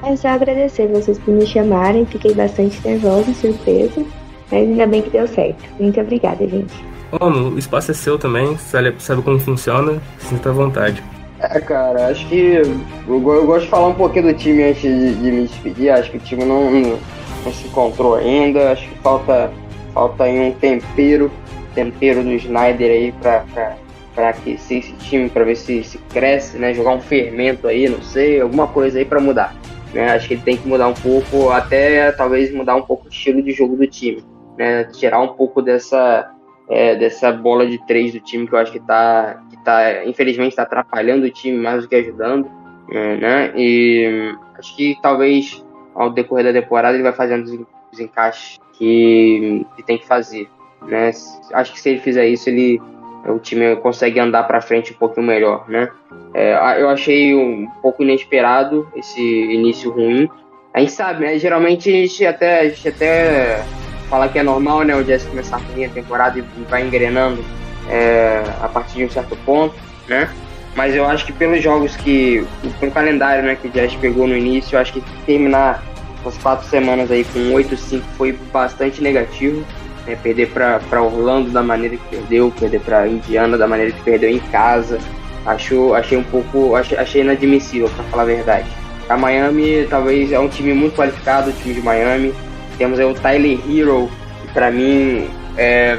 É 0.03 0.15
só 0.15 0.29
agradecer 0.29 0.87
vocês 0.87 1.19
por 1.19 1.33
me 1.33 1.45
chamarem. 1.45 2.05
Fiquei 2.05 2.33
bastante 2.33 2.79
nervosa, 2.85 3.33
surpresa. 3.33 4.03
Mas 4.51 4.67
ainda 4.67 4.87
bem 4.87 5.01
que 5.01 5.09
deu 5.09 5.27
certo. 5.27 5.63
Muito 5.79 5.99
obrigada, 5.99 6.47
gente. 6.47 6.73
Mano, 7.19 7.49
o 7.49 7.59
espaço 7.59 7.91
é 7.91 7.93
seu 7.93 8.17
também. 8.17 8.57
Sabe, 8.57 8.95
sabe 8.99 9.21
como 9.21 9.39
funciona? 9.39 10.01
Sinta 10.19 10.49
à 10.49 10.53
vontade. 10.53 11.03
É, 11.39 11.59
cara, 11.59 12.07
acho 12.07 12.27
que 12.27 12.35
eu, 12.35 12.65
eu, 13.07 13.45
gosto 13.45 13.63
de 13.63 13.69
falar 13.69 13.87
um 13.87 13.95
pouquinho 13.95 14.27
do 14.27 14.33
time 14.33 14.63
antes 14.63 14.81
de, 14.81 15.15
de 15.15 15.31
me 15.31 15.47
despedir. 15.47 15.89
Acho 15.89 16.11
que 16.11 16.17
o 16.17 16.21
time 16.21 16.45
não, 16.45 16.71
não, 16.71 16.99
não, 17.45 17.53
se 17.53 17.67
encontrou 17.67 18.15
ainda. 18.15 18.71
Acho 18.71 18.87
que 18.87 18.95
falta, 18.99 19.51
falta 19.93 20.23
aí 20.23 20.39
um 20.39 20.51
tempero, 20.53 21.31
tempero 21.75 22.23
do 22.23 22.31
Snyder 22.33 22.91
aí 22.91 23.11
pra, 23.13 23.43
pra, 23.53 23.75
pra 24.15 24.29
aquecer 24.29 24.79
esse 24.79 24.93
time, 24.93 25.29
pra 25.29 25.43
ver 25.43 25.55
se, 25.55 25.83
se 25.83 25.97
cresce, 26.09 26.57
né? 26.57 26.73
Jogar 26.73 26.91
um 26.91 27.01
fermento 27.01 27.67
aí, 27.67 27.89
não 27.89 28.01
sei, 28.01 28.39
alguma 28.39 28.67
coisa 28.67 28.99
aí 28.99 29.05
pra 29.05 29.19
mudar. 29.19 29.60
Né? 29.93 30.11
Acho 30.11 30.27
que 30.27 30.33
ele 30.35 30.41
tem 30.41 30.57
que 30.57 30.67
mudar 30.67 30.87
um 30.87 30.93
pouco, 30.93 31.49
até 31.49 32.11
talvez 32.11 32.53
mudar 32.53 32.75
um 32.75 32.81
pouco 32.81 33.05
o 33.05 33.09
estilo 33.09 33.41
de 33.41 33.51
jogo 33.51 33.75
do 33.75 33.87
time. 33.87 34.23
Né? 34.57 34.85
Tirar 34.85 35.19
um 35.21 35.29
pouco 35.29 35.61
dessa, 35.61 36.31
é, 36.69 36.95
dessa 36.95 37.31
bola 37.31 37.67
de 37.67 37.77
três 37.85 38.13
do 38.13 38.19
time 38.19 38.47
que 38.47 38.53
eu 38.53 38.59
acho 38.59 38.71
que 38.71 38.79
tá, 38.79 39.43
que 39.49 39.63
tá 39.63 40.05
infelizmente 40.05 40.51
está 40.51 40.63
atrapalhando 40.63 41.25
o 41.25 41.29
time 41.29 41.57
mais 41.57 41.83
do 41.83 41.89
que 41.89 41.95
ajudando, 41.95 42.49
é, 42.89 43.17
né? 43.17 43.53
E 43.55 44.33
acho 44.57 44.75
que 44.75 44.97
talvez 45.01 45.63
ao 45.93 46.09
decorrer 46.09 46.45
da 46.45 46.61
temporada 46.61 46.95
ele 46.95 47.03
vai 47.03 47.13
fazendo 47.13 47.67
os 47.91 47.99
encaixes 47.99 48.57
que, 48.73 49.65
que 49.75 49.83
tem 49.83 49.97
que 49.97 50.07
fazer, 50.07 50.47
né? 50.83 51.11
Acho 51.53 51.73
que 51.73 51.79
se 51.79 51.89
ele 51.89 51.99
fizer 51.99 52.25
isso 52.27 52.49
ele 52.49 52.81
o 53.25 53.39
time 53.39 53.75
consegue 53.77 54.19
andar 54.19 54.43
para 54.43 54.61
frente 54.61 54.93
um 54.93 54.95
pouquinho 54.95 55.27
melhor, 55.27 55.69
né? 55.69 55.89
É, 56.33 56.81
eu 56.81 56.89
achei 56.89 57.35
um 57.35 57.67
pouco 57.81 58.03
inesperado 58.03 58.87
esse 58.95 59.21
início 59.21 59.91
ruim. 59.91 60.29
A 60.73 60.79
gente 60.79 60.91
sabe, 60.91 61.25
né? 61.25 61.37
Geralmente 61.37 61.89
a 61.89 61.93
gente 61.93 62.25
até, 62.25 62.59
a 62.61 62.69
gente 62.69 62.87
até 62.87 63.63
fala 64.09 64.27
que 64.27 64.39
é 64.39 64.43
normal, 64.43 64.83
né? 64.83 64.95
O 64.95 65.03
Jazz 65.03 65.25
começar 65.25 65.57
a 65.57 65.89
temporada 65.89 66.39
e 66.39 66.41
vai 66.69 66.85
engrenando 66.85 67.43
é, 67.89 68.43
a 68.61 68.67
partir 68.67 68.97
de 68.97 69.05
um 69.05 69.09
certo 69.09 69.35
ponto, 69.45 69.75
né? 70.07 70.29
Mas 70.75 70.95
eu 70.95 71.05
acho 71.05 71.25
que 71.25 71.33
pelos 71.33 71.61
jogos 71.61 71.95
que. 71.97 72.45
pelo 72.79 72.91
calendário 72.91 73.43
né, 73.43 73.55
que 73.55 73.67
o 73.67 73.71
Jazz 73.71 73.93
pegou 73.95 74.27
no 74.27 74.35
início, 74.35 74.75
eu 74.75 74.79
acho 74.79 74.93
que 74.93 75.03
terminar 75.25 75.83
as 76.25 76.37
quatro 76.37 76.67
semanas 76.67 77.11
aí 77.11 77.25
com 77.25 77.39
8-5 77.51 78.01
foi 78.17 78.33
bastante 78.53 79.01
negativo. 79.01 79.65
Né, 80.05 80.15
perder 80.15 80.49
para 80.49 81.01
Orlando 81.01 81.51
da 81.51 81.61
maneira 81.61 81.95
que 81.95 82.15
perdeu, 82.15 82.51
perder 82.59 82.81
para 82.81 83.07
Indiana 83.07 83.57
da 83.57 83.67
maneira 83.67 83.91
que 83.91 84.01
perdeu 84.01 84.29
em 84.29 84.39
casa. 84.39 84.97
Acho, 85.45 85.93
achei 85.93 86.17
um 86.17 86.23
pouco. 86.23 86.75
Achei, 86.75 86.97
achei 86.97 87.21
inadmissível, 87.21 87.89
para 87.89 88.03
falar 88.05 88.23
a 88.23 88.25
verdade. 88.25 88.69
A 89.09 89.17
Miami 89.17 89.85
talvez 89.89 90.31
é 90.31 90.39
um 90.39 90.47
time 90.47 90.73
muito 90.73 90.95
qualificado, 90.95 91.49
o 91.49 91.53
time 91.53 91.73
de 91.73 91.81
Miami 91.81 92.33
temos 92.81 92.99
aí 92.99 93.05
o 93.05 93.13
Tyler 93.13 93.59
Hero, 93.69 94.09
que 94.41 94.53
pra 94.53 94.71
mim 94.71 95.27
é, 95.55 95.97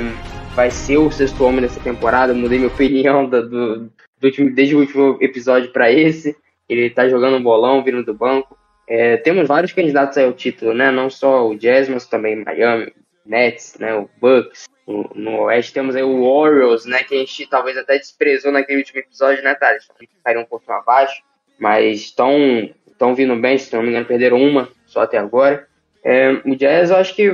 vai 0.53 0.69
ser 0.69 0.97
o 0.97 1.13
sexto 1.13 1.45
homem 1.45 1.61
dessa 1.61 1.79
temporada. 1.79 2.35
Mudei 2.35 2.59
minha 2.59 2.71
opinião 2.71 3.25
do, 3.25 3.49
do, 3.49 3.77
do 4.21 4.25
último, 4.25 4.53
desde 4.53 4.75
o 4.75 4.81
último 4.81 5.17
episódio 5.21 5.71
para 5.71 5.93
esse. 5.93 6.37
Ele 6.69 6.91
tá 6.91 7.09
jogando 7.09 7.37
um 7.37 7.43
bolão, 7.43 7.85
vindo 7.85 8.03
do 8.03 8.13
banco. 8.13 8.59
É, 8.89 9.17
temos 9.19 9.47
vários 9.47 9.73
candidatos 9.73 10.19
ao 10.19 10.33
título, 10.33 10.75
né? 10.75 10.91
Não 10.91 11.09
só 11.09 11.49
o 11.49 11.57
Jazz, 11.57 11.89
mas 11.89 12.05
também 12.07 12.43
Miami, 12.45 12.93
Nets, 13.25 13.77
né? 13.79 13.95
O 13.95 14.09
Bucks. 14.21 14.69
No, 14.87 15.11
no 15.15 15.41
Oeste 15.43 15.73
temos 15.73 15.95
aí 15.95 16.03
o 16.03 16.25
Orioles, 16.25 16.85
né? 16.85 17.03
Que 17.05 17.15
a 17.15 17.19
gente 17.19 17.47
talvez 17.49 17.77
até 17.77 17.99
desprezou 17.99 18.51
naquele 18.51 18.79
último 18.79 19.01
episódio, 19.01 19.43
né, 19.43 19.55
Thales? 19.55 19.89
Caiu 20.25 20.41
um 20.41 20.45
pouquinho 20.45 20.77
abaixo, 20.77 21.23
mas 21.59 22.01
estão 22.01 23.15
vindo 23.15 23.37
bem, 23.37 23.59
se 23.59 23.75
não 23.75 23.83
me 23.83 23.91
engano, 23.91 24.07
perderam 24.07 24.43
uma 24.43 24.69
só 24.87 25.03
até 25.03 25.19
agora. 25.19 25.67
É, 26.05 26.33
o 26.45 26.57
Jazz, 26.57 26.91
eu 26.91 26.97
acho 26.97 27.15
que, 27.15 27.31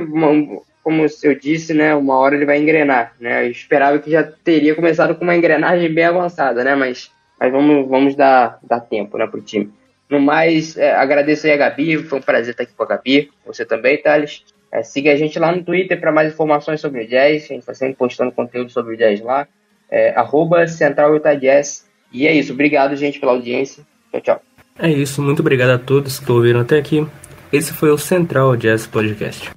como 0.83 1.05
eu 1.23 1.35
disse, 1.35 1.73
né, 1.73 1.95
uma 1.95 2.17
hora 2.17 2.35
ele 2.35 2.45
vai 2.45 2.59
engrenar, 2.59 3.13
né? 3.19 3.45
Eu 3.45 3.51
esperava 3.51 3.97
que 3.99 4.11
já 4.11 4.23
teria 4.23 4.75
começado 4.75 5.15
com 5.15 5.23
uma 5.23 5.35
engrenagem 5.35 5.91
bem 5.91 6.05
avançada, 6.05 6.63
né? 6.63 6.75
Mas, 6.75 7.11
mas 7.39 7.51
vamos, 7.51 7.87
vamos 7.89 8.15
dar, 8.15 8.59
dar 8.63 8.79
tempo, 8.79 9.17
né, 9.17 9.25
pro 9.25 9.41
time. 9.41 9.73
No 10.07 10.19
mais, 10.19 10.77
é, 10.77 10.91
agradeço 10.93 11.45
aí 11.45 11.53
a 11.53 11.57
Gabi, 11.57 11.97
foi 11.97 12.19
um 12.19 12.21
prazer 12.21 12.51
estar 12.51 12.63
aqui 12.63 12.73
com 12.73 12.83
a 12.83 12.87
Gabi, 12.87 13.31
você 13.45 13.65
também, 13.65 14.01
Thales. 14.01 14.43
É, 14.71 14.83
siga 14.83 15.11
a 15.11 15.15
gente 15.15 15.39
lá 15.39 15.51
no 15.51 15.63
Twitter 15.63 15.99
para 15.99 16.11
mais 16.11 16.31
informações 16.31 16.79
sobre 16.79 17.03
o 17.03 17.07
Jazz, 17.07 17.43
a 17.43 17.47
gente 17.47 17.59
está 17.59 17.73
sempre 17.73 17.95
postando 17.95 18.31
conteúdo 18.31 18.69
sobre 18.69 18.93
o 18.93 18.97
Jazz 18.97 19.21
lá, 19.21 19.47
é, 19.89 20.11
arroba 20.11 20.67
Central 20.67 21.19
Jazz. 21.39 21.87
E 22.11 22.27
é 22.27 22.33
isso, 22.33 22.53
obrigado, 22.53 22.95
gente, 22.95 23.19
pela 23.19 23.31
audiência. 23.31 23.83
Tchau, 24.11 24.21
tchau. 24.21 24.41
É 24.77 24.89
isso, 24.89 25.21
muito 25.21 25.41
obrigado 25.41 25.71
a 25.71 25.79
todos 25.79 26.19
que 26.19 26.31
ouviram 26.31 26.61
até 26.61 26.77
aqui. 26.77 27.05
Esse 27.51 27.73
foi 27.73 27.89
o 27.89 27.97
Central 27.97 28.55
Jazz 28.55 28.85
Podcast. 28.85 29.51